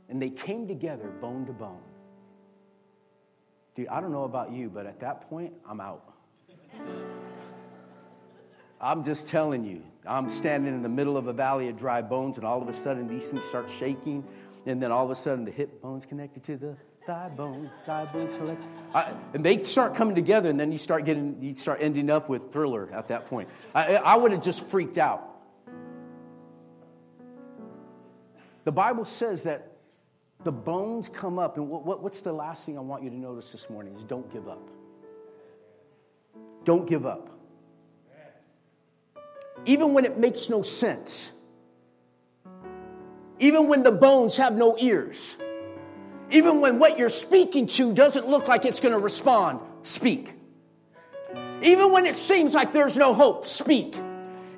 And 0.09 0.21
they 0.21 0.31
came 0.31 0.67
together 0.67 1.09
bone 1.09 1.47
to 1.47 1.53
bone. 1.53 1.83
Dude, 3.75 3.89
I 3.89 4.01
don't 4.01 4.13
know 4.13 4.25
about 4.25 4.53
you, 4.53 4.69
but 4.69 4.87
at 4.87 5.01
that 5.01 5.29
point, 5.29 5.53
I'm 5.69 5.81
out. 5.81 6.13
I'm 8.81 9.05
just 9.05 9.29
telling 9.29 9.65
you. 9.65 9.83
I'm 10.07 10.29
standing 10.29 10.75
in 10.75 10.83
the 10.83 10.89
middle 10.89 11.17
of 11.17 11.27
a 11.27 11.33
valley 11.33 11.69
of 11.69 11.77
dry 11.77 12.03
bones, 12.03 12.39
and 12.39 12.47
all 12.47 12.63
of 12.63 12.69
a 12.69 12.73
sudden 12.73 13.07
these 13.07 13.29
things 13.29 13.45
start 13.45 13.71
shaking, 13.71 14.25
and 14.67 14.83
then 14.83 14.91
all 14.91 15.05
of 15.05 15.11
a 15.11 15.15
sudden 15.15 15.45
the 15.45 15.51
hip 15.51 15.83
bones 15.83 16.07
connected 16.07 16.43
to 16.45 16.57
the 16.57 16.77
thigh 17.05 17.29
bone, 17.29 17.71
thigh 17.87 18.07
bones 18.07 18.33
connect, 18.33 18.63
I, 18.95 19.15
and 19.35 19.45
they 19.45 19.63
start 19.65 19.95
coming 19.95 20.15
together, 20.15 20.49
and 20.49 20.59
then 20.59 20.73
you 20.73 20.79
start 20.79 21.05
getting, 21.05 21.43
you 21.43 21.55
start 21.55 21.79
ending 21.83 22.11
up 22.11 22.29
with 22.29 22.51
thriller 22.53 22.89
at 22.93 23.09
that 23.09 23.27
point. 23.27 23.49
I, 23.75 23.97
I 23.97 24.17
would 24.17 24.33
have 24.33 24.43
just 24.43 24.67
freaked 24.67 24.99
out. 24.99 25.27
The 28.65 28.73
Bible 28.73 29.05
says 29.05 29.45
that 29.45 29.70
the 30.45 30.53
bones 30.53 31.09
come 31.09 31.39
up. 31.39 31.57
And 31.57 31.69
what, 31.69 31.85
what, 31.85 32.03
what's 32.03 32.23
the 32.23 32.33
last 32.33 32.65
thing 32.65 32.79
I 32.79 32.81
want 32.81 33.03
you 33.03 33.11
to 33.11 33.17
notice 33.17 33.53
this 33.53 33.69
morning 33.69 33.95
is 33.95 34.05
don't 34.05 34.31
give 34.33 34.49
up. 34.49 34.71
Don't 36.65 36.87
give 36.89 37.07
up. 37.07 37.29
Even 39.67 39.93
when 39.93 40.05
it 40.05 40.19
makes 40.19 40.49
no 40.49 40.63
sense. 40.63 41.33
Even 43.39 43.69
when 43.69 43.83
the 43.83 43.93
bones 43.93 44.37
have 44.37 44.55
no 44.55 44.77
ears. 44.79 45.37
Even 46.31 46.61
when 46.61 46.79
what 46.79 46.99
you're 46.99 47.09
speaking 47.09 47.67
to 47.67 47.93
doesn't 47.93 48.29
look 48.29 48.49
like 48.49 48.65
it's 48.65 48.81
going 48.81 48.95
to 48.95 49.01
respond, 49.01 49.61
speak. 49.83 50.35
Even 51.63 51.93
when 51.93 52.07
it 52.07 52.15
seems 52.15 52.55
like 52.55 52.73
there's 52.73 52.97
no 52.97 53.13
hope, 53.13 53.45
speak. 53.45 53.97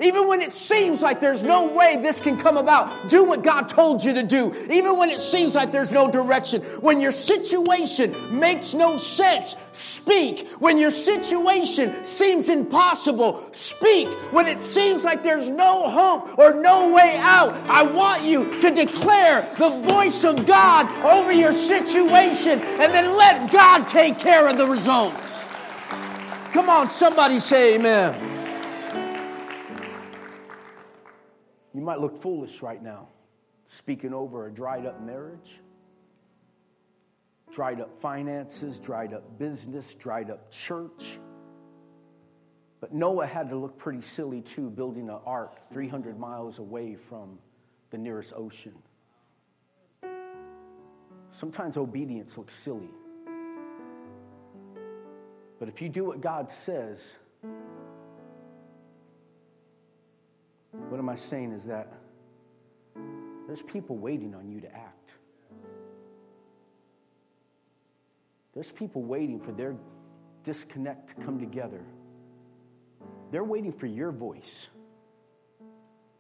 Even 0.02 0.26
when 0.26 0.40
it 0.40 0.52
seems 0.52 1.00
like 1.00 1.20
there's 1.20 1.44
no 1.44 1.68
way 1.68 1.96
this 1.96 2.18
can 2.18 2.36
come 2.36 2.56
about, 2.56 3.08
do 3.08 3.24
what 3.24 3.42
God 3.42 3.68
told 3.68 4.02
you 4.02 4.12
to 4.14 4.22
do. 4.24 4.52
Even 4.70 4.98
when 4.98 5.10
it 5.10 5.20
seems 5.20 5.54
like 5.54 5.70
there's 5.70 5.92
no 5.92 6.10
direction. 6.10 6.60
When 6.80 7.00
your 7.00 7.12
situation 7.12 8.38
makes 8.38 8.74
no 8.74 8.96
sense, 8.96 9.54
speak. 9.72 10.48
When 10.58 10.76
your 10.76 10.90
situation 10.90 12.04
seems 12.04 12.48
impossible, 12.48 13.48
speak. 13.52 14.08
When 14.32 14.48
it 14.48 14.62
seems 14.62 15.04
like 15.04 15.22
there's 15.22 15.50
no 15.50 15.88
hope 15.88 16.36
or 16.36 16.54
no 16.54 16.92
way 16.92 17.16
out, 17.18 17.54
I 17.70 17.84
want 17.84 18.24
you 18.24 18.60
to 18.60 18.70
declare 18.70 19.48
the 19.56 19.70
voice 19.82 20.24
of 20.24 20.46
God 20.46 20.88
over 21.06 21.30
your 21.30 21.52
situation 21.52 22.60
and 22.60 22.92
then 22.92 23.16
let 23.16 23.52
God 23.52 23.86
take 23.86 24.18
care 24.18 24.48
of 24.48 24.58
the 24.58 24.66
results. 24.66 25.44
Come 26.52 26.68
on, 26.68 26.90
somebody 26.90 27.38
say 27.38 27.76
amen. 27.76 28.31
You 31.74 31.80
might 31.80 32.00
look 32.00 32.16
foolish 32.16 32.62
right 32.62 32.82
now, 32.82 33.08
speaking 33.64 34.12
over 34.12 34.46
a 34.46 34.52
dried 34.52 34.84
up 34.86 35.02
marriage, 35.02 35.60
dried 37.50 37.80
up 37.80 37.96
finances, 37.96 38.78
dried 38.78 39.14
up 39.14 39.38
business, 39.38 39.94
dried 39.94 40.30
up 40.30 40.50
church. 40.50 41.18
But 42.80 42.92
Noah 42.92 43.26
had 43.26 43.48
to 43.50 43.56
look 43.56 43.78
pretty 43.78 44.00
silly 44.00 44.42
too, 44.42 44.68
building 44.68 45.08
an 45.08 45.18
ark 45.24 45.70
300 45.70 46.18
miles 46.18 46.58
away 46.58 46.94
from 46.94 47.38
the 47.90 47.98
nearest 47.98 48.32
ocean. 48.36 48.74
Sometimes 51.30 51.78
obedience 51.78 52.36
looks 52.36 52.54
silly. 52.54 52.90
But 55.58 55.68
if 55.68 55.80
you 55.80 55.88
do 55.88 56.04
what 56.04 56.20
God 56.20 56.50
says, 56.50 57.18
What 60.72 60.98
am 60.98 61.08
I 61.08 61.14
saying 61.14 61.52
is 61.52 61.66
that 61.66 61.92
there's 63.46 63.62
people 63.62 63.96
waiting 63.96 64.34
on 64.34 64.48
you 64.48 64.60
to 64.60 64.74
act. 64.74 65.14
There's 68.54 68.72
people 68.72 69.02
waiting 69.02 69.40
for 69.40 69.52
their 69.52 69.76
disconnect 70.44 71.08
to 71.08 71.14
come 71.24 71.38
together. 71.38 71.82
They're 73.30 73.44
waiting 73.44 73.72
for 73.72 73.86
your 73.86 74.12
voice 74.12 74.68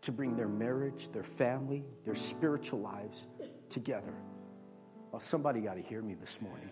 to 0.02 0.12
bring 0.12 0.36
their 0.36 0.48
marriage, 0.48 1.10
their 1.10 1.22
family, 1.22 1.84
their 2.04 2.14
spiritual 2.14 2.80
lives 2.80 3.28
together. 3.68 4.14
Well, 5.10 5.20
somebody 5.20 5.60
got 5.60 5.74
to 5.74 5.82
hear 5.82 6.02
me 6.02 6.14
this 6.14 6.40
morning. 6.40 6.70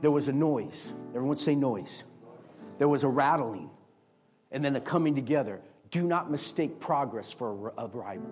There 0.00 0.10
was 0.10 0.28
a 0.28 0.32
noise. 0.32 0.94
Everyone 1.14 1.36
say 1.36 1.54
noise. 1.54 2.04
There 2.78 2.88
was 2.88 3.04
a 3.04 3.08
rattling 3.08 3.70
and 4.50 4.64
then 4.64 4.74
a 4.74 4.80
coming 4.80 5.14
together. 5.14 5.60
Do 5.90 6.06
not 6.06 6.30
mistake 6.30 6.78
progress 6.78 7.32
for 7.32 7.72
arrival. 7.76 8.30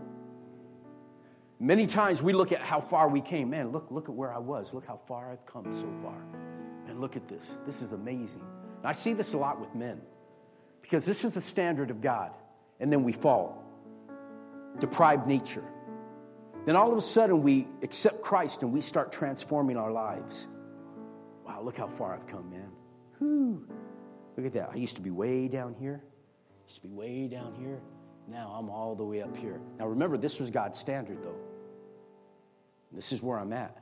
Many 1.60 1.86
times 1.86 2.22
we 2.22 2.32
look 2.32 2.52
at 2.52 2.60
how 2.60 2.80
far 2.80 3.08
we 3.08 3.20
came. 3.20 3.50
Man, 3.50 3.72
look, 3.72 3.90
look 3.90 4.08
at 4.08 4.14
where 4.14 4.32
I 4.32 4.38
was. 4.38 4.72
Look 4.72 4.86
how 4.86 4.96
far 4.96 5.32
I've 5.32 5.44
come 5.44 5.72
so 5.72 5.92
far. 6.02 6.22
And 6.86 7.00
look 7.00 7.16
at 7.16 7.26
this. 7.26 7.56
This 7.66 7.82
is 7.82 7.92
amazing. 7.92 8.44
And 8.78 8.86
I 8.86 8.92
see 8.92 9.12
this 9.12 9.34
a 9.34 9.38
lot 9.38 9.60
with 9.60 9.74
men 9.74 10.00
because 10.82 11.04
this 11.04 11.24
is 11.24 11.34
the 11.34 11.40
standard 11.40 11.90
of 11.90 12.00
God. 12.00 12.30
And 12.78 12.92
then 12.92 13.02
we 13.02 13.12
fall. 13.12 13.64
Deprived 14.78 15.26
nature. 15.26 15.64
Then 16.64 16.76
all 16.76 16.92
of 16.92 16.98
a 16.98 17.02
sudden 17.02 17.42
we 17.42 17.66
accept 17.82 18.22
Christ 18.22 18.62
and 18.62 18.72
we 18.72 18.80
start 18.80 19.10
transforming 19.10 19.76
our 19.76 19.90
lives. 19.90 20.46
Wow, 21.44 21.62
look 21.62 21.76
how 21.76 21.88
far 21.88 22.14
I've 22.14 22.26
come, 22.26 22.50
man. 22.50 22.70
Whew. 23.18 23.66
Look 24.36 24.46
at 24.46 24.52
that. 24.52 24.70
I 24.72 24.76
used 24.76 24.94
to 24.94 25.02
be 25.02 25.10
way 25.10 25.48
down 25.48 25.74
here 25.74 26.04
used 26.68 26.82
to 26.82 26.86
be 26.86 26.92
way 26.92 27.28
down 27.28 27.54
here. 27.58 27.80
Now 28.28 28.54
I'm 28.58 28.68
all 28.68 28.94
the 28.94 29.04
way 29.04 29.22
up 29.22 29.34
here. 29.34 29.58
Now 29.78 29.86
remember, 29.86 30.18
this 30.18 30.38
was 30.38 30.50
God's 30.50 30.78
standard, 30.78 31.22
though. 31.22 31.38
This 32.92 33.10
is 33.10 33.22
where 33.22 33.38
I'm 33.38 33.54
at. 33.54 33.74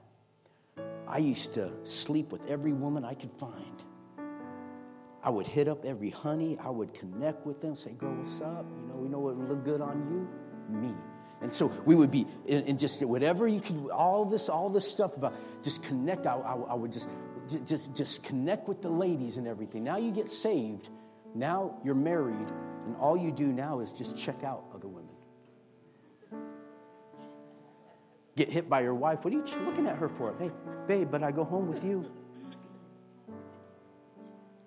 I 1.09 1.19
used 1.19 1.55
to 1.55 1.73
sleep 1.83 2.31
with 2.31 2.47
every 2.47 2.73
woman 2.73 3.05
I 3.05 3.15
could 3.15 3.33
find. 3.33 3.83
I 5.21 5.31
would 5.31 5.49
hit 5.49 5.67
up 5.67 5.85
every 5.85 6.11
honey. 6.11 6.59
I 6.61 6.71
would 6.71 6.95
connect 6.95 7.45
with 7.45 7.61
them, 7.61 7.75
say, 7.75 7.91
girl, 7.91 8.15
what's 8.15 8.41
up? 8.41 8.67
You 8.81 8.87
know, 8.87 8.95
we 8.95 9.09
know 9.09 9.19
what 9.19 9.35
would 9.35 9.49
look 9.49 9.65
good 9.65 9.81
on 9.81 10.07
you? 10.09 10.79
Me. 10.81 10.95
And 11.43 11.53
so 11.53 11.73
we 11.85 11.97
would 11.97 12.13
be 12.13 12.25
in, 12.47 12.67
in 12.67 12.79
just 12.79 13.05
whatever 13.05 13.49
you 13.49 13.61
could, 13.61 13.91
all 13.91 14.25
this, 14.25 14.49
all 14.49 14.71
this 14.71 14.89
stuff 14.89 15.17
about 15.17 15.35
just 15.65 15.83
connect. 15.83 16.25
I, 16.25 16.37
I, 16.37 16.55
I 16.55 16.75
would 16.75 16.93
just, 16.93 17.11
just, 17.65 17.97
just 17.97 18.23
connect 18.23 18.69
with 18.69 18.81
the 18.81 18.91
ladies 18.91 19.39
and 19.39 19.49
everything. 19.49 19.83
Now 19.83 19.97
you 19.97 20.13
get 20.13 20.31
saved. 20.31 20.89
Now 21.35 21.79
you're 21.85 21.95
married, 21.95 22.47
and 22.87 22.97
all 22.97 23.17
you 23.17 23.31
do 23.31 23.47
now 23.47 23.81
is 23.81 23.93
just 23.93 24.17
check 24.17 24.45
out 24.45 24.65
other 24.75 24.89
women. 24.89 25.15
Get 28.37 28.49
hit 28.49 28.69
by 28.69 28.81
your 28.83 28.95
wife. 28.95 29.25
What 29.25 29.33
are 29.33 29.37
you 29.37 29.45
looking 29.65 29.87
at 29.87 29.97
her 29.97 30.09
for? 30.09 30.35
Hey, 30.39 30.51
babe, 30.87 31.11
but 31.11 31.23
I 31.23 31.33
go 31.33 31.43
home 31.43 31.69
with 31.69 31.85
you. 31.85 32.11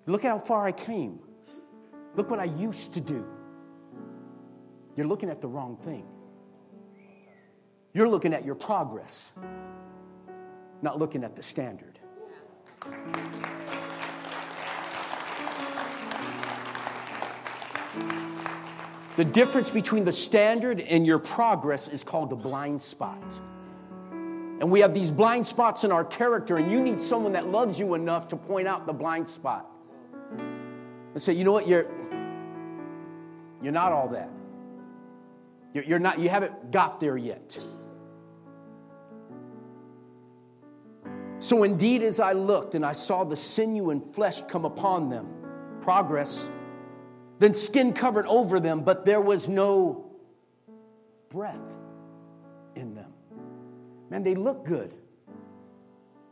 Look 0.06 0.24
at 0.24 0.28
how 0.28 0.38
far 0.38 0.66
I 0.66 0.72
came. 0.72 1.20
Look 2.16 2.30
what 2.30 2.40
I 2.40 2.44
used 2.44 2.94
to 2.94 3.00
do. 3.00 3.24
You're 4.96 5.06
looking 5.06 5.30
at 5.30 5.40
the 5.40 5.48
wrong 5.48 5.76
thing. 5.76 6.04
You're 7.92 8.08
looking 8.08 8.34
at 8.34 8.44
your 8.44 8.54
progress, 8.54 9.32
not 10.82 10.98
looking 10.98 11.24
at 11.24 11.36
the 11.36 11.42
standard. 11.42 11.98
The 19.16 19.24
difference 19.24 19.70
between 19.70 20.04
the 20.04 20.12
standard 20.12 20.80
and 20.80 21.06
your 21.06 21.18
progress 21.18 21.88
is 21.88 22.04
called 22.04 22.32
a 22.32 22.36
blind 22.36 22.80
spot. 22.80 23.40
And 24.60 24.70
we 24.70 24.80
have 24.80 24.94
these 24.94 25.10
blind 25.10 25.46
spots 25.46 25.84
in 25.84 25.92
our 25.92 26.04
character, 26.04 26.56
and 26.56 26.70
you 26.70 26.80
need 26.80 27.02
someone 27.02 27.32
that 27.32 27.48
loves 27.48 27.78
you 27.78 27.94
enough 27.94 28.28
to 28.28 28.36
point 28.36 28.68
out 28.68 28.86
the 28.86 28.92
blind 28.92 29.28
spot 29.28 29.66
and 30.38 31.22
say, 31.22 31.32
you 31.32 31.44
know 31.44 31.52
what, 31.52 31.66
you're, 31.66 31.86
you're 33.62 33.72
not 33.72 33.92
all 33.92 34.08
that. 34.08 34.30
You're, 35.72 35.84
you're 35.84 35.98
not, 35.98 36.18
you 36.18 36.28
haven't 36.28 36.70
got 36.70 37.00
there 37.00 37.16
yet. 37.16 37.58
So 41.40 41.62
indeed, 41.62 42.02
as 42.02 42.20
I 42.20 42.32
looked 42.32 42.74
and 42.74 42.84
I 42.84 42.92
saw 42.92 43.24
the 43.24 43.36
sinew 43.36 43.90
and 43.90 44.04
flesh 44.14 44.42
come 44.42 44.66
upon 44.66 45.08
them, 45.08 45.26
progress, 45.80 46.50
then 47.40 47.54
skin 47.54 47.94
covered 47.94 48.26
over 48.26 48.60
them, 48.60 48.82
but 48.82 49.04
there 49.04 49.20
was 49.20 49.48
no 49.48 50.10
breath 51.30 51.78
in 52.74 52.94
them. 52.94 53.12
Man, 54.10 54.22
they 54.22 54.34
looked 54.34 54.66
good. 54.66 54.92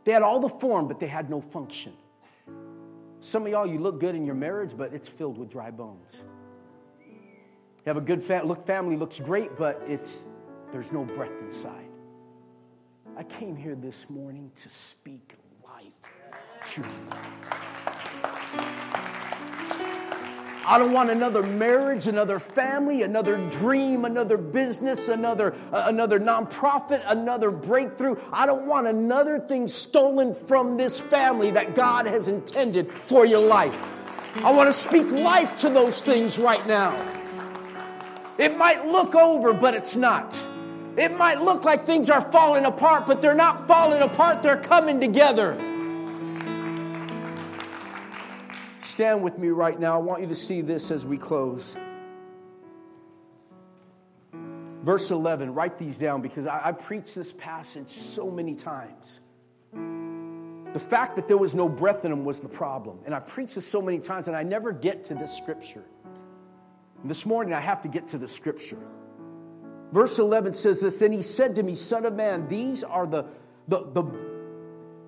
They 0.03 0.11
had 0.11 0.21
all 0.21 0.39
the 0.39 0.49
form, 0.49 0.87
but 0.87 0.99
they 0.99 1.07
had 1.07 1.29
no 1.29 1.41
function. 1.41 1.93
Some 3.21 3.43
of 3.45 3.51
y'all, 3.51 3.65
you 3.65 3.79
look 3.79 3.99
good 3.99 4.15
in 4.15 4.25
your 4.25 4.35
marriage, 4.35 4.77
but 4.77 4.93
it's 4.93 5.09
filled 5.09 5.37
with 5.39 5.49
dry 5.49 5.71
bones. 5.71 6.23
You 6.99 7.83
have 7.87 7.97
a 7.97 8.01
good 8.01 8.21
fa- 8.21 8.43
look, 8.45 8.65
family 8.65 8.95
looks 8.95 9.19
great, 9.19 9.57
but 9.57 9.81
it's 9.87 10.27
there's 10.71 10.91
no 10.91 11.03
breath 11.03 11.41
inside. 11.41 11.89
I 13.17 13.23
came 13.23 13.55
here 13.55 13.75
this 13.75 14.09
morning 14.11 14.51
to 14.57 14.69
speak 14.69 15.33
life 15.63 16.11
to 16.65 16.81
you. 16.81 17.78
I 20.69 20.77
don't 20.77 20.93
want 20.93 21.09
another 21.09 21.41
marriage, 21.41 22.05
another 22.05 22.37
family, 22.37 23.01
another 23.01 23.49
dream, 23.49 24.05
another 24.05 24.37
business, 24.37 25.07
another, 25.07 25.55
uh, 25.73 25.85
another 25.87 26.19
nonprofit, 26.19 27.01
another 27.07 27.49
breakthrough. 27.49 28.17
I 28.31 28.45
don't 28.45 28.67
want 28.67 28.85
another 28.85 29.39
thing 29.39 29.67
stolen 29.67 30.35
from 30.35 30.77
this 30.77 31.01
family 31.01 31.49
that 31.49 31.73
God 31.73 32.05
has 32.05 32.27
intended 32.27 32.91
for 33.07 33.25
your 33.25 33.41
life. 33.41 33.75
I 34.35 34.51
want 34.51 34.67
to 34.67 34.73
speak 34.73 35.09
life 35.09 35.57
to 35.57 35.69
those 35.69 36.03
things 36.03 36.37
right 36.37 36.65
now. 36.67 36.95
It 38.37 38.55
might 38.55 38.85
look 38.85 39.15
over, 39.15 39.55
but 39.55 39.73
it's 39.73 39.95
not. 39.95 40.39
It 40.97 41.17
might 41.17 41.41
look 41.41 41.65
like 41.65 41.85
things 41.85 42.11
are 42.11 42.21
falling 42.21 42.65
apart, 42.65 43.07
but 43.07 43.23
they're 43.23 43.33
not 43.33 43.67
falling 43.67 44.03
apart, 44.03 44.43
they're 44.43 44.61
coming 44.61 44.99
together. 44.99 45.57
Stand 48.99 49.23
with 49.23 49.37
me 49.37 49.47
right 49.47 49.79
now. 49.79 49.95
I 49.95 49.99
want 49.99 50.23
you 50.23 50.27
to 50.27 50.35
see 50.35 50.59
this 50.59 50.91
as 50.91 51.05
we 51.05 51.17
close. 51.17 51.77
Verse 54.83 55.09
11, 55.09 55.53
write 55.53 55.77
these 55.77 55.97
down 55.97 56.21
because 56.21 56.45
I, 56.45 56.59
I 56.65 56.71
preached 56.73 57.15
this 57.15 57.31
passage 57.31 57.87
so 57.87 58.29
many 58.29 58.55
times. 58.55 59.21
The 59.71 60.81
fact 60.81 61.15
that 61.15 61.29
there 61.29 61.37
was 61.37 61.55
no 61.55 61.69
breath 61.69 62.03
in 62.03 62.11
them 62.11 62.25
was 62.25 62.41
the 62.41 62.49
problem. 62.49 62.99
And 63.05 63.15
I 63.15 63.21
preached 63.21 63.55
this 63.55 63.65
so 63.65 63.81
many 63.81 63.99
times, 63.99 64.27
and 64.27 64.35
I 64.35 64.43
never 64.43 64.73
get 64.73 65.05
to 65.05 65.15
this 65.15 65.31
scripture. 65.31 65.85
And 67.01 67.09
this 67.09 67.25
morning, 67.25 67.53
I 67.53 67.61
have 67.61 67.83
to 67.83 67.87
get 67.87 68.09
to 68.09 68.17
the 68.17 68.27
scripture. 68.27 68.85
Verse 69.93 70.19
11 70.19 70.51
says 70.55 70.81
this 70.81 70.99
Then 70.99 71.13
he 71.13 71.21
said 71.21 71.55
to 71.55 71.63
me, 71.63 71.75
Son 71.75 72.05
of 72.05 72.15
man, 72.15 72.49
these 72.49 72.83
are 72.83 73.07
the, 73.07 73.27
the, 73.69 73.79
the 73.93 74.03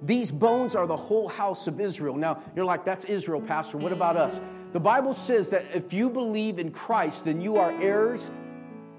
these 0.01 0.31
bones 0.31 0.75
are 0.75 0.87
the 0.87 0.97
whole 0.97 1.27
house 1.27 1.67
of 1.67 1.79
Israel. 1.79 2.15
Now, 2.15 2.41
you're 2.55 2.65
like, 2.65 2.85
that's 2.85 3.05
Israel, 3.05 3.41
Pastor. 3.41 3.77
What 3.77 3.91
about 3.91 4.17
us? 4.17 4.41
The 4.73 4.79
Bible 4.79 5.13
says 5.13 5.51
that 5.51 5.65
if 5.73 5.93
you 5.93 6.09
believe 6.09 6.57
in 6.57 6.71
Christ, 6.71 7.25
then 7.25 7.41
you 7.41 7.57
are 7.57 7.71
heirs 7.81 8.31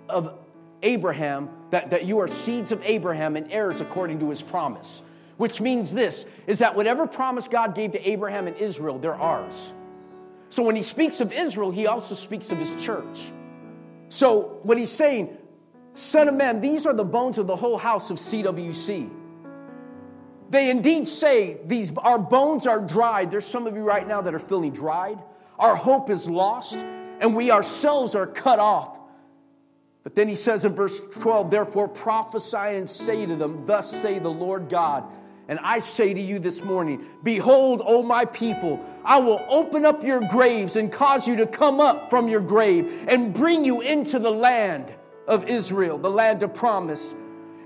of 0.09 0.39
Abraham, 0.83 1.49
that, 1.71 1.91
that 1.91 2.05
you 2.05 2.21
are 2.21 2.29
seeds 2.29 2.73
of 2.73 2.83
Abraham 2.85 3.37
and 3.37 3.51
heirs 3.51 3.81
according 3.81 4.21
to 4.21 4.31
his 4.31 4.43
promise. 4.43 5.03
Which 5.39 5.61
means 5.61 5.93
this 5.93 6.25
is 6.47 6.59
that 6.61 6.77
whatever 6.77 7.07
promise 7.07 7.49
God 7.49 7.75
gave 7.75 7.93
to 7.93 8.09
Abraham 8.09 8.47
and 8.47 8.57
Israel, 8.57 8.99
they're 8.99 9.15
ours. 9.15 9.73
So 10.51 10.63
when 10.63 10.77
he 10.77 10.83
speaks 10.83 11.21
of 11.21 11.33
Israel, 11.33 11.71
he 11.71 11.87
also 11.87 12.15
speaks 12.15 12.53
of 12.53 12.59
his 12.59 12.75
church. 12.85 13.33
So 14.09 14.61
what 14.63 14.77
he's 14.77 14.91
saying, 14.91 15.37
Son 15.95 16.29
of 16.29 16.35
man, 16.35 16.61
these 16.61 16.87
are 16.87 16.93
the 16.93 17.05
bones 17.05 17.39
of 17.39 17.47
the 17.47 17.57
whole 17.57 17.79
house 17.79 18.11
of 18.11 18.19
CWC. 18.19 19.22
They 20.53 20.69
indeed 20.69 21.09
say 21.09 21.59
these 21.65 21.97
our 21.97 22.19
bones 22.19 22.67
are 22.67 22.83
dried. 22.83 23.31
There's 23.31 23.47
some 23.47 23.67
of 23.67 23.75
you 23.75 23.83
right 23.85 24.07
now 24.07 24.21
that 24.21 24.35
are 24.35 24.39
feeling 24.39 24.71
dried. 24.71 25.19
Our 25.59 25.75
hope 25.75 26.11
is 26.11 26.29
lost, 26.29 26.77
and 26.77 27.35
we 27.35 27.51
ourselves 27.51 28.15
are 28.15 28.27
cut 28.27 28.59
off. 28.59 29.01
But 30.03 30.15
then 30.15 30.29
he 30.29 30.35
says 30.35 30.67
in 30.67 30.75
verse 30.75 31.01
12, 31.01 31.51
therefore 31.51 31.89
prophesy 31.89 32.77
and 32.77 32.89
say 32.89 33.25
to 33.25 33.35
them, 33.35 33.65
Thus 33.65 33.91
say 33.91 34.19
the 34.19 34.29
Lord 34.29 34.69
God. 34.69 35.05
And 35.49 35.59
I 35.61 35.79
say 35.79 36.13
to 36.13 36.21
you 36.21 36.39
this 36.39 36.63
morning, 36.63 37.03
Behold, 37.23 37.81
O 37.87 38.03
my 38.03 38.27
people, 38.27 38.85
I 39.07 39.21
will 39.21 39.43
open 39.49 39.87
up 39.87 40.05
your 40.05 40.21
graves 40.29 40.77
and 40.77 40.93
cause 40.93 41.27
you 41.27 41.37
to 41.37 41.47
come 41.47 41.81
up 41.81 42.11
from 42.11 42.29
your 42.29 42.43
grave 42.43 43.07
and 43.09 43.33
bring 43.33 43.65
you 43.65 43.81
into 43.81 44.19
the 44.19 44.31
land 44.31 44.93
of 45.27 45.49
Israel, 45.49 45.97
the 45.97 46.11
land 46.11 46.43
of 46.43 46.53
promise. 46.53 47.15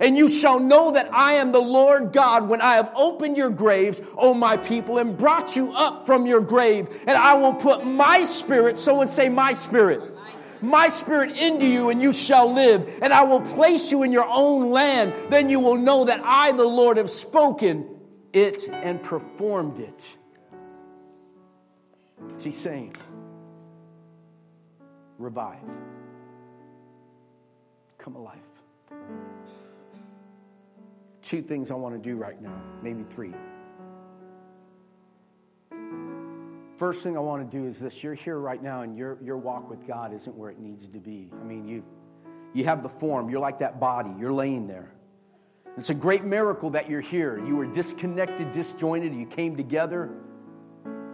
And 0.00 0.16
you 0.16 0.28
shall 0.28 0.58
know 0.58 0.92
that 0.92 1.12
I 1.12 1.34
am 1.34 1.52
the 1.52 1.60
Lord 1.60 2.12
God 2.12 2.48
when 2.48 2.60
I 2.60 2.74
have 2.74 2.92
opened 2.96 3.36
your 3.36 3.50
graves, 3.50 4.02
O 4.16 4.34
my 4.34 4.56
people, 4.56 4.98
and 4.98 5.16
brought 5.16 5.56
you 5.56 5.72
up 5.74 6.06
from 6.06 6.26
your 6.26 6.40
grave. 6.40 6.88
And 7.06 7.16
I 7.16 7.34
will 7.34 7.54
put 7.54 7.86
my 7.86 8.24
spirit, 8.24 8.78
someone 8.78 9.08
say, 9.08 9.28
my 9.28 9.52
spirit, 9.52 10.16
my 10.60 10.88
spirit 10.88 11.40
into 11.40 11.66
you, 11.66 11.90
and 11.90 12.02
you 12.02 12.12
shall 12.12 12.52
live. 12.52 12.98
And 13.02 13.12
I 13.12 13.24
will 13.24 13.40
place 13.40 13.90
you 13.90 14.02
in 14.02 14.12
your 14.12 14.26
own 14.28 14.70
land. 14.70 15.12
Then 15.30 15.48
you 15.48 15.60
will 15.60 15.76
know 15.76 16.04
that 16.04 16.20
I, 16.24 16.52
the 16.52 16.64
Lord, 16.64 16.96
have 16.96 17.10
spoken 17.10 17.88
it 18.32 18.68
and 18.68 19.02
performed 19.02 19.78
it. 19.80 20.16
What's 22.18 22.44
he 22.44 22.50
saying? 22.50 22.96
Revive 25.18 25.60
come 28.06 28.14
alive. 28.14 28.45
Two 31.26 31.42
things 31.42 31.72
I 31.72 31.74
want 31.74 31.92
to 31.92 31.98
do 32.00 32.14
right 32.14 32.40
now, 32.40 32.62
maybe 32.82 33.02
three. 33.02 33.34
First 36.76 37.02
thing 37.02 37.16
I 37.16 37.20
want 37.20 37.50
to 37.50 37.58
do 37.58 37.66
is 37.66 37.80
this 37.80 38.04
you're 38.04 38.14
here 38.14 38.38
right 38.38 38.62
now, 38.62 38.82
and 38.82 38.96
your, 38.96 39.18
your 39.20 39.36
walk 39.36 39.68
with 39.68 39.88
God 39.88 40.14
isn't 40.14 40.36
where 40.36 40.50
it 40.50 40.60
needs 40.60 40.86
to 40.86 41.00
be. 41.00 41.32
I 41.40 41.42
mean, 41.42 41.66
you, 41.66 41.82
you 42.54 42.64
have 42.66 42.80
the 42.84 42.88
form, 42.88 43.28
you're 43.28 43.40
like 43.40 43.58
that 43.58 43.80
body, 43.80 44.14
you're 44.16 44.32
laying 44.32 44.68
there. 44.68 44.92
It's 45.76 45.90
a 45.90 45.94
great 45.94 46.22
miracle 46.22 46.70
that 46.70 46.88
you're 46.88 47.00
here. 47.00 47.44
You 47.44 47.56
were 47.56 47.66
disconnected, 47.66 48.52
disjointed, 48.52 49.12
you 49.12 49.26
came 49.26 49.56
together, 49.56 50.08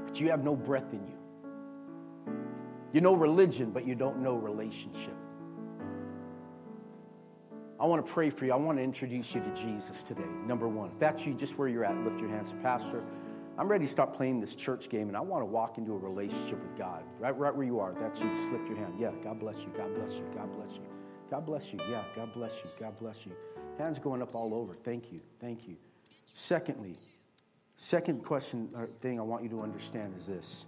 but 0.05 0.21
you 0.21 0.29
have 0.29 0.45
no 0.45 0.55
breath 0.55 0.93
in 0.93 1.07
you. 1.07 2.35
You 2.93 3.01
know 3.01 3.17
religion, 3.17 3.71
but 3.71 3.87
you 3.87 3.95
don't 3.95 4.19
know 4.19 4.35
relationship. 4.35 5.15
I 7.83 7.85
want 7.87 8.07
to 8.07 8.13
pray 8.13 8.31
for 8.31 8.47
you. 8.47 8.53
I 8.53 8.57
want 8.57 8.79
to 8.79 8.85
introduce 8.85 9.35
you 9.35 9.41
to 9.41 9.53
Jesus 9.61 10.05
today. 10.05 10.23
Number 10.47 10.69
one, 10.69 10.91
if 10.93 10.99
that's 11.01 11.27
you, 11.27 11.35
just 11.35 11.59
where 11.59 11.67
you're 11.67 11.85
at, 11.85 11.97
lift 12.05 12.21
your 12.21 12.29
hands. 12.29 12.55
Pastor, 12.63 13.03
I'm 13.59 13.67
ready 13.67 13.87
to 13.87 13.91
start 13.91 14.15
playing 14.15 14.39
this 14.39 14.55
church 14.55 14.89
game, 14.89 15.09
and 15.09 15.17
I 15.17 15.21
want 15.21 15.43
to 15.43 15.47
walk 15.47 15.79
into 15.79 15.93
a 15.93 15.99
relationship 15.99 16.63
with 16.63 16.79
God. 16.79 17.03
Right, 17.19 17.37
right 17.37 17.53
where 17.53 17.67
you 17.67 17.81
are. 17.81 17.93
That's 17.99 18.21
you. 18.21 18.33
Just 18.37 18.53
lift 18.53 18.69
your 18.69 18.77
hand. 18.77 18.95
Yeah. 19.01 19.11
God 19.25 19.41
bless 19.41 19.65
you. 19.65 19.73
God 19.77 19.93
bless 19.97 20.15
you. 20.15 20.25
God 20.33 20.55
bless 20.55 20.77
you. 20.77 20.83
God 21.29 21.45
bless 21.45 21.73
you. 21.73 21.81
Yeah. 21.91 22.05
God 22.15 22.33
bless 22.33 22.63
you. 22.63 22.71
God 22.79 22.97
bless 23.01 23.27
you. 23.27 23.33
Hands 23.79 23.99
going 23.99 24.23
up 24.23 24.37
all 24.37 24.55
over. 24.55 24.75
Thank 24.75 25.11
you. 25.11 25.21
Thank 25.41 25.67
you. 25.67 25.75
Secondly, 26.35 26.95
second 27.75 28.23
question 28.23 28.69
or 28.77 28.91
thing 29.01 29.19
I 29.19 29.25
want 29.25 29.43
you 29.43 29.49
to 29.49 29.61
understand 29.61 30.15
is 30.17 30.29
this: 30.29 30.67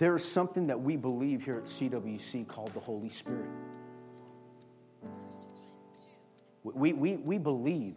there 0.00 0.16
is 0.16 0.24
something 0.24 0.68
that 0.68 0.80
we 0.80 0.96
believe 0.96 1.44
here 1.44 1.58
at 1.58 1.64
CWC 1.64 2.48
called 2.48 2.72
the 2.72 2.80
Holy 2.80 3.10
Spirit. 3.10 3.50
We, 6.64 6.94
we, 6.94 7.18
we 7.18 7.36
believe 7.36 7.96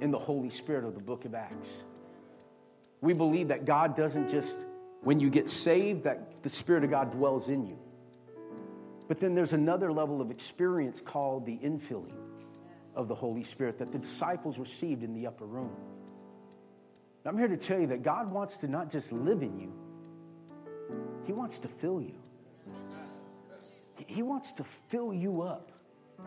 in 0.00 0.10
the 0.10 0.18
Holy 0.18 0.50
Spirit 0.50 0.84
of 0.84 0.94
the 0.94 1.00
book 1.00 1.24
of 1.24 1.34
Acts. 1.34 1.84
We 3.00 3.14
believe 3.14 3.48
that 3.48 3.64
God 3.64 3.96
doesn't 3.96 4.28
just, 4.28 4.66
when 5.00 5.20
you 5.20 5.30
get 5.30 5.48
saved, 5.48 6.04
that 6.04 6.42
the 6.42 6.50
Spirit 6.50 6.84
of 6.84 6.90
God 6.90 7.10
dwells 7.10 7.48
in 7.48 7.66
you. 7.66 7.78
But 9.08 9.20
then 9.20 9.34
there's 9.34 9.54
another 9.54 9.90
level 9.90 10.20
of 10.20 10.30
experience 10.30 11.00
called 11.00 11.46
the 11.46 11.56
infilling 11.56 12.12
of 12.94 13.08
the 13.08 13.14
Holy 13.14 13.44
Spirit 13.44 13.78
that 13.78 13.90
the 13.90 13.98
disciples 13.98 14.58
received 14.58 15.02
in 15.02 15.14
the 15.14 15.26
upper 15.26 15.46
room. 15.46 15.74
I'm 17.26 17.36
here 17.36 17.48
to 17.48 17.56
tell 17.56 17.78
you 17.78 17.88
that 17.88 18.02
God 18.02 18.30
wants 18.30 18.56
to 18.58 18.68
not 18.68 18.90
just 18.90 19.12
live 19.12 19.42
in 19.42 19.58
you, 19.58 19.72
He 21.24 21.32
wants 21.32 21.58
to 21.60 21.68
fill 21.68 22.00
you. 22.00 22.14
He 24.06 24.22
wants 24.22 24.52
to 24.52 24.64
fill 24.64 25.12
you 25.12 25.42
up. 25.42 25.70
It 26.18 26.24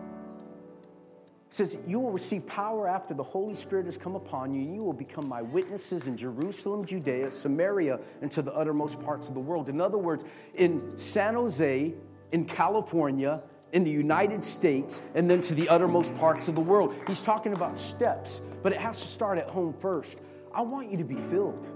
says, 1.50 1.78
You 1.88 2.00
will 2.00 2.12
receive 2.12 2.46
power 2.48 2.88
after 2.88 3.14
the 3.14 3.24
Holy 3.24 3.56
Spirit 3.56 3.86
has 3.86 3.98
come 3.98 4.16
upon 4.16 4.54
you, 4.54 4.62
and 4.62 4.76
you 4.76 4.84
will 4.84 4.94
become 4.94 5.28
my 5.28 5.42
witnesses 5.42 6.08
in 6.08 6.16
Jerusalem, 6.16 6.86
Judea, 6.86 7.32
Samaria, 7.32 8.00
and 8.22 8.32
to 8.32 8.42
the 8.42 8.54
uttermost 8.54 9.02
parts 9.02 9.28
of 9.28 9.36
the 9.36 9.40
world. 9.40 9.70
In 9.70 9.82
other 9.82 9.98
words, 9.98 10.26
in 10.54 10.98
San 10.98 11.34
Jose, 11.34 11.94
in 12.32 12.46
California, 12.46 13.42
in 13.72 13.84
the 13.84 13.92
United 13.92 14.44
States, 14.44 15.02
and 15.16 15.30
then 15.30 15.42
to 15.42 15.56
the 15.56 15.68
uttermost 15.68 16.16
parts 16.16 16.48
of 16.48 16.56
the 16.56 16.62
world. 16.62 16.96
He's 17.08 17.22
talking 17.22 17.54
about 17.54 17.78
steps, 17.78 18.42
but 18.62 18.72
it 18.72 18.80
has 18.80 19.02
to 19.02 19.08
start 19.08 19.38
at 19.38 19.50
home 19.50 19.74
first. 19.74 20.20
I 20.54 20.62
want 20.62 20.92
you 20.92 20.98
to 20.98 21.04
be 21.04 21.16
filled. 21.16 21.68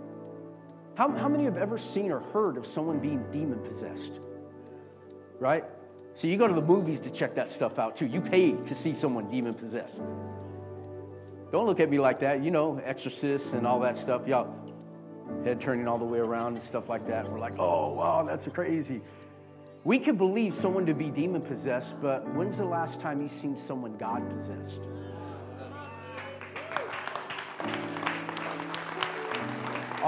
How, 0.95 1.11
how 1.11 1.29
many 1.29 1.43
have 1.43 1.57
ever 1.57 1.77
seen 1.77 2.11
or 2.11 2.19
heard 2.19 2.57
of 2.57 2.65
someone 2.65 2.99
being 2.99 3.23
demon 3.31 3.59
possessed? 3.59 4.19
Right? 5.39 5.63
So 6.15 6.27
you 6.27 6.37
go 6.37 6.47
to 6.47 6.53
the 6.53 6.61
movies 6.61 6.99
to 7.01 7.11
check 7.11 7.35
that 7.35 7.47
stuff 7.47 7.77
out 7.77 7.95
too. 7.95 8.07
You 8.07 8.21
pay 8.21 8.53
to 8.53 8.75
see 8.75 8.93
someone 8.93 9.29
demon 9.29 9.53
possessed. 9.53 10.01
Don't 11.51 11.65
look 11.65 11.79
at 11.79 11.89
me 11.89 11.99
like 11.99 12.19
that. 12.19 12.43
You 12.43 12.51
know, 12.51 12.79
exorcists 12.83 13.53
and 13.53 13.65
all 13.67 13.79
that 13.81 13.95
stuff. 13.95 14.27
Y'all 14.27 14.53
head 15.43 15.61
turning 15.61 15.87
all 15.87 15.97
the 15.97 16.05
way 16.05 16.19
around 16.19 16.53
and 16.53 16.61
stuff 16.61 16.89
like 16.89 17.05
that. 17.05 17.29
We're 17.29 17.39
like, 17.39 17.59
oh, 17.59 17.93
wow, 17.93 18.23
that's 18.23 18.47
crazy. 18.47 19.01
We 19.83 19.99
could 19.99 20.17
believe 20.17 20.53
someone 20.53 20.85
to 20.87 20.93
be 20.93 21.09
demon 21.09 21.41
possessed, 21.41 22.01
but 22.01 22.27
when's 22.33 22.57
the 22.57 22.65
last 22.65 22.99
time 22.99 23.21
you've 23.21 23.31
seen 23.31 23.55
someone 23.55 23.95
God 23.97 24.29
possessed? 24.29 24.89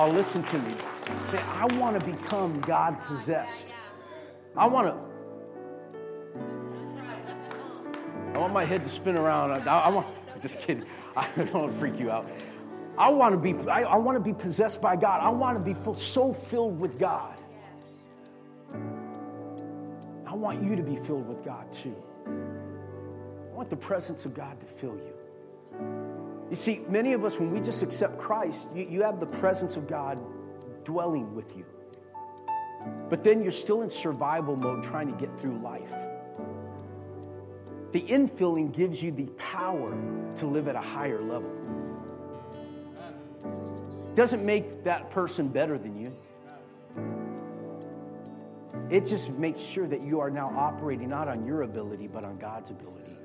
Oh, 0.02 0.08
listen 0.08 0.44
to 0.44 0.58
me. 0.60 0.74
Man, 1.34 1.44
I 1.50 1.66
want 1.78 2.00
to 2.00 2.06
become 2.10 2.54
God 2.62 2.98
possessed. 3.04 3.76
I 4.56 4.66
want 4.66 4.88
to. 4.88 4.94
I 8.34 8.38
want 8.40 8.54
my 8.54 8.64
head 8.64 8.82
to 8.84 8.90
spin 8.90 9.18
around. 9.18 9.52
I, 9.68 9.80
I 9.80 9.90
want. 9.90 10.08
Just 10.42 10.62
kidding. 10.62 10.86
I 11.18 11.28
don't 11.36 11.54
want 11.54 11.74
to 11.74 11.78
freak 11.78 12.00
you 12.00 12.12
out. 12.12 12.32
I 12.98 13.12
want 13.12 13.36
to 13.36 13.42
be. 13.42 13.70
I, 13.70 13.84
I 13.84 13.98
want 13.98 14.16
to 14.16 14.24
be 14.24 14.34
possessed 14.34 14.82
by 14.82 14.96
God. 14.96 15.20
I 15.22 15.28
want 15.28 15.58
to 15.58 15.64
be 15.66 15.74
full, 15.74 15.94
so 15.94 16.32
filled 16.32 16.80
with 16.80 16.98
God. 16.98 17.38
I 20.26 20.34
want 20.34 20.64
you 20.64 20.78
to 20.78 20.84
be 20.84 20.96
filled 20.96 21.28
with 21.28 21.44
God 21.44 21.74
too. 21.74 22.02
I 22.26 23.54
want 23.54 23.70
the 23.70 23.76
presence 23.76 24.24
of 24.24 24.34
God 24.34 24.62
to 24.62 24.66
fill 24.66 24.96
you. 24.96 25.19
You 26.50 26.56
see, 26.56 26.82
many 26.88 27.14
of 27.14 27.24
us, 27.24 27.40
when 27.40 27.52
we 27.52 27.62
just 27.62 27.84
accept 27.84 28.18
Christ, 28.18 28.68
you, 28.74 28.88
you 28.90 29.04
have 29.04 29.20
the 29.20 29.28
presence 29.28 29.78
of 29.78 29.88
God 29.88 30.20
dwelling 30.84 31.36
with 31.36 31.56
you. 31.56 31.66
But 33.10 33.24
then 33.24 33.42
you're 33.44 33.52
still 33.52 33.82
in 33.82 33.90
survival 33.90 34.56
mode 34.56 34.84
trying 34.84 35.12
to 35.12 35.18
get 35.18 35.40
through 35.40 35.60
life. 35.60 35.94
The 37.92 38.02
infilling 38.02 38.76
gives 38.76 39.02
you 39.04 39.12
the 39.12 39.26
power 39.38 39.98
to 40.38 40.48
live 40.48 40.68
at 40.68 40.76
a 40.76 40.82
higher 40.82 41.22
level. 41.22 41.52
Doesn't 44.16 44.46
make 44.46 44.84
that 44.84 45.12
person 45.12 45.50
better 45.50 45.78
than 45.78 45.96
you. 46.00 46.16
It 48.90 49.06
just 49.06 49.30
makes 49.32 49.62
sure 49.62 49.88
that 49.88 50.02
you 50.02 50.20
are 50.20 50.32
now 50.32 50.52
operating 50.56 51.10
not 51.10 51.28
on 51.28 51.46
your 51.46 51.62
ability, 51.62 52.08
but 52.08 52.24
on 52.24 52.38
God's 52.38 52.72
ability. 52.72 53.18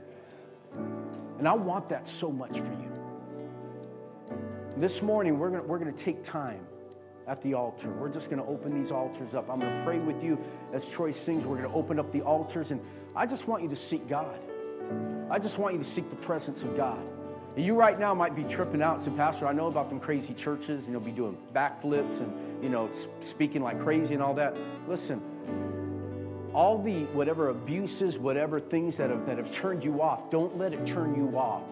And 1.38 1.48
I 1.48 1.54
want 1.54 1.88
that 1.88 2.06
so 2.06 2.30
much 2.30 2.60
for 2.60 2.72
you. 2.72 2.83
This 4.76 5.02
morning, 5.02 5.38
we're 5.38 5.50
going 5.50 5.68
we're 5.68 5.78
to 5.78 5.92
take 5.92 6.24
time 6.24 6.66
at 7.28 7.40
the 7.42 7.54
altar. 7.54 7.90
We're 7.90 8.08
just 8.08 8.28
going 8.28 8.42
to 8.42 8.48
open 8.48 8.74
these 8.74 8.90
altars 8.90 9.36
up. 9.36 9.48
I'm 9.48 9.60
going 9.60 9.72
to 9.72 9.84
pray 9.84 10.00
with 10.00 10.24
you 10.24 10.36
as 10.72 10.88
Troy 10.88 11.12
sings. 11.12 11.46
We're 11.46 11.58
going 11.58 11.70
to 11.70 11.76
open 11.76 12.00
up 12.00 12.10
the 12.10 12.22
altars, 12.22 12.72
and 12.72 12.80
I 13.14 13.24
just 13.24 13.46
want 13.46 13.62
you 13.62 13.68
to 13.68 13.76
seek 13.76 14.08
God. 14.08 14.36
I 15.30 15.38
just 15.38 15.60
want 15.60 15.74
you 15.74 15.78
to 15.78 15.84
seek 15.84 16.10
the 16.10 16.16
presence 16.16 16.64
of 16.64 16.76
God. 16.76 16.98
And 17.54 17.64
You 17.64 17.76
right 17.76 17.96
now 17.96 18.14
might 18.14 18.34
be 18.34 18.42
tripping 18.42 18.82
out, 18.82 19.00
saying, 19.00 19.16
Pastor, 19.16 19.46
I 19.46 19.52
know 19.52 19.68
about 19.68 19.90
them 19.90 20.00
crazy 20.00 20.34
churches, 20.34 20.86
you 20.86 20.92
know, 20.92 20.98
be 20.98 21.12
doing 21.12 21.38
backflips 21.54 22.20
and, 22.20 22.32
you 22.60 22.68
know, 22.68 22.90
speaking 23.20 23.62
like 23.62 23.78
crazy 23.78 24.14
and 24.14 24.22
all 24.24 24.34
that. 24.34 24.56
Listen, 24.88 25.22
all 26.52 26.82
the 26.82 27.04
whatever 27.12 27.50
abuses, 27.50 28.18
whatever 28.18 28.58
things 28.58 28.96
that 28.96 29.10
have, 29.10 29.24
that 29.26 29.38
have 29.38 29.52
turned 29.52 29.84
you 29.84 30.02
off, 30.02 30.30
don't 30.30 30.58
let 30.58 30.72
it 30.72 30.84
turn 30.84 31.14
you 31.14 31.38
off 31.38 31.62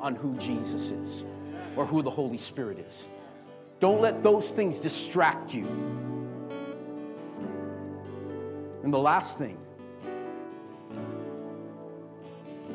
on 0.00 0.16
who 0.16 0.36
Jesus 0.38 0.90
is 0.90 1.22
or 1.78 1.86
who 1.86 2.02
the 2.02 2.10
Holy 2.10 2.38
Spirit 2.38 2.80
is. 2.80 3.06
Don't 3.78 4.00
let 4.00 4.22
those 4.24 4.50
things 4.50 4.80
distract 4.80 5.54
you. 5.54 5.64
And 8.82 8.92
the 8.92 8.98
last 8.98 9.38
thing 9.38 9.56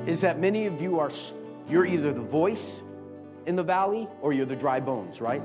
is 0.06 0.22
that 0.22 0.40
many 0.40 0.68
of 0.68 0.82
you 0.82 1.00
are 1.00 1.12
you're 1.70 1.86
either 1.86 2.14
the 2.14 2.22
voice 2.22 2.82
in 3.46 3.58
the 3.58 3.64
valley 3.64 4.08
or 4.22 4.32
you're 4.32 4.46
the 4.46 4.56
dry 4.56 4.80
bones, 4.80 5.20
right? 5.20 5.42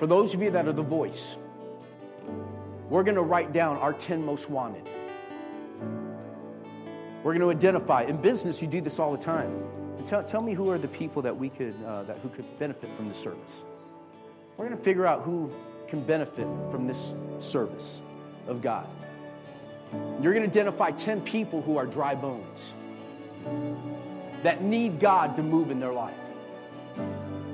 For 0.00 0.08
those 0.08 0.34
of 0.34 0.42
you 0.42 0.50
that 0.50 0.66
are 0.66 0.72
the 0.72 0.82
voice, 0.82 1.36
we're 2.88 3.04
going 3.04 3.16
to 3.16 3.22
write 3.22 3.52
down 3.52 3.76
our 3.76 3.92
10 3.92 4.24
most 4.24 4.50
wanted. 4.50 4.88
We're 7.22 7.38
going 7.38 7.40
to 7.40 7.50
identify. 7.50 8.02
In 8.02 8.16
business, 8.16 8.60
you 8.60 8.66
do 8.66 8.80
this 8.80 8.98
all 8.98 9.12
the 9.12 9.22
time. 9.22 9.79
Tell, 10.06 10.24
tell 10.24 10.42
me 10.42 10.54
who 10.54 10.70
are 10.70 10.78
the 10.78 10.88
people 10.88 11.22
that 11.22 11.36
we 11.36 11.48
could, 11.48 11.74
uh, 11.84 12.04
that, 12.04 12.18
who 12.18 12.28
could 12.28 12.58
benefit 12.58 12.90
from 12.96 13.08
this 13.08 13.18
service. 13.18 13.64
We're 14.56 14.66
going 14.66 14.76
to 14.76 14.84
figure 14.84 15.06
out 15.06 15.22
who 15.22 15.50
can 15.88 16.02
benefit 16.02 16.46
from 16.70 16.86
this 16.86 17.14
service 17.38 18.02
of 18.46 18.62
God. 18.62 18.86
You're 20.20 20.34
going 20.34 20.44
to 20.44 20.50
identify 20.50 20.90
10 20.92 21.22
people 21.22 21.62
who 21.62 21.76
are 21.76 21.86
dry 21.86 22.14
bones 22.14 22.74
that 24.42 24.62
need 24.62 25.00
God 25.00 25.36
to 25.36 25.42
move 25.42 25.70
in 25.70 25.80
their 25.80 25.92
life. 25.92 26.14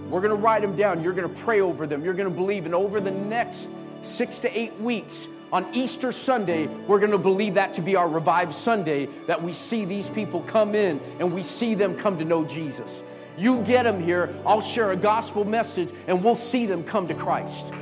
We're 0.08 0.20
going 0.20 0.36
to 0.36 0.40
write 0.40 0.62
them 0.62 0.76
down. 0.76 1.02
You're 1.02 1.14
going 1.14 1.28
to 1.28 1.42
pray 1.42 1.60
over 1.60 1.86
them. 1.86 2.04
You're 2.04 2.14
going 2.14 2.28
to 2.28 2.34
believe. 2.34 2.64
And 2.64 2.74
over 2.74 3.00
the 3.00 3.10
next 3.10 3.70
six 4.02 4.40
to 4.40 4.58
eight 4.58 4.74
weeks, 4.78 5.26
on 5.56 5.74
Easter 5.74 6.12
Sunday, 6.12 6.66
we're 6.66 6.98
going 6.98 7.12
to 7.12 7.18
believe 7.18 7.54
that 7.54 7.72
to 7.72 7.80
be 7.80 7.96
our 7.96 8.06
revived 8.06 8.52
Sunday, 8.52 9.06
that 9.26 9.42
we 9.42 9.54
see 9.54 9.86
these 9.86 10.10
people 10.10 10.42
come 10.42 10.74
in 10.74 11.00
and 11.18 11.32
we 11.32 11.42
see 11.42 11.74
them 11.74 11.96
come 11.96 12.18
to 12.18 12.26
know 12.26 12.44
Jesus. 12.44 13.02
You 13.38 13.62
get 13.62 13.84
them 13.84 14.02
here, 14.02 14.36
I'll 14.44 14.60
share 14.60 14.90
a 14.90 14.96
gospel 14.96 15.46
message, 15.46 15.88
and 16.08 16.22
we'll 16.22 16.36
see 16.36 16.66
them 16.66 16.84
come 16.84 17.08
to 17.08 17.14
Christ. 17.14 17.72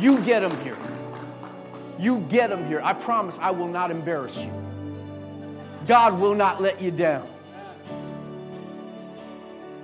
You 0.00 0.18
get 0.22 0.40
them 0.40 0.58
here. 0.62 0.78
You 1.98 2.20
get 2.20 2.48
them 2.48 2.66
here. 2.66 2.80
I 2.82 2.94
promise 2.94 3.38
I 3.38 3.50
will 3.50 3.68
not 3.68 3.90
embarrass 3.90 4.42
you. 4.42 4.50
God 5.86 6.18
will 6.18 6.34
not 6.34 6.62
let 6.62 6.80
you 6.80 6.90
down. 6.90 7.33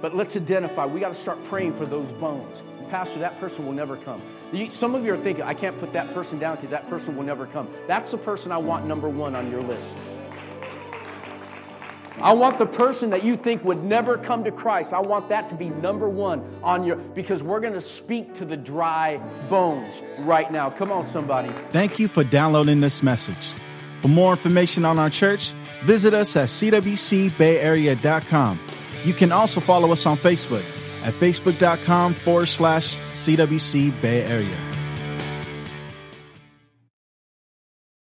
But 0.00 0.14
let's 0.14 0.36
identify. 0.36 0.86
We 0.86 1.00
got 1.00 1.08
to 1.08 1.14
start 1.14 1.42
praying 1.44 1.74
for 1.74 1.86
those 1.86 2.12
bones. 2.12 2.62
Pastor, 2.90 3.20
that 3.20 3.38
person 3.38 3.66
will 3.66 3.72
never 3.72 3.96
come. 3.96 4.20
Some 4.68 4.94
of 4.94 5.04
you 5.04 5.14
are 5.14 5.16
thinking, 5.16 5.44
I 5.44 5.54
can't 5.54 5.78
put 5.78 5.92
that 5.92 6.12
person 6.12 6.38
down 6.38 6.56
because 6.56 6.70
that 6.70 6.88
person 6.88 7.16
will 7.16 7.24
never 7.24 7.46
come. 7.46 7.68
That's 7.86 8.10
the 8.10 8.18
person 8.18 8.50
I 8.50 8.58
want 8.58 8.86
number 8.86 9.08
one 9.08 9.36
on 9.36 9.50
your 9.50 9.62
list. 9.62 9.96
I 12.20 12.34
want 12.34 12.58
the 12.58 12.66
person 12.66 13.10
that 13.10 13.24
you 13.24 13.36
think 13.36 13.64
would 13.64 13.82
never 13.82 14.18
come 14.18 14.44
to 14.44 14.50
Christ. 14.50 14.92
I 14.92 15.00
want 15.00 15.30
that 15.30 15.48
to 15.50 15.54
be 15.54 15.70
number 15.70 16.08
one 16.08 16.44
on 16.62 16.84
your, 16.84 16.96
because 16.96 17.42
we're 17.42 17.60
going 17.60 17.74
to 17.74 17.80
speak 17.80 18.34
to 18.34 18.44
the 18.44 18.58
dry 18.58 19.18
bones 19.48 20.02
right 20.18 20.50
now. 20.50 20.68
Come 20.68 20.92
on, 20.92 21.06
somebody. 21.06 21.48
Thank 21.70 21.98
you 21.98 22.08
for 22.08 22.24
downloading 22.24 22.80
this 22.80 23.02
message. 23.02 23.54
For 24.02 24.08
more 24.08 24.32
information 24.32 24.84
on 24.84 24.98
our 24.98 25.08
church, 25.08 25.54
visit 25.84 26.12
us 26.12 26.36
at 26.36 26.48
cwcbayarea.com. 26.48 28.60
You 29.04 29.14
can 29.14 29.32
also 29.32 29.60
follow 29.60 29.92
us 29.92 30.06
on 30.06 30.16
Facebook 30.16 30.64
at 31.04 31.14
facebook.com 31.14 32.14
forward 32.14 32.46
slash 32.46 32.96
CWC 32.96 34.00
Bay 34.00 34.22
Area. 34.24 34.69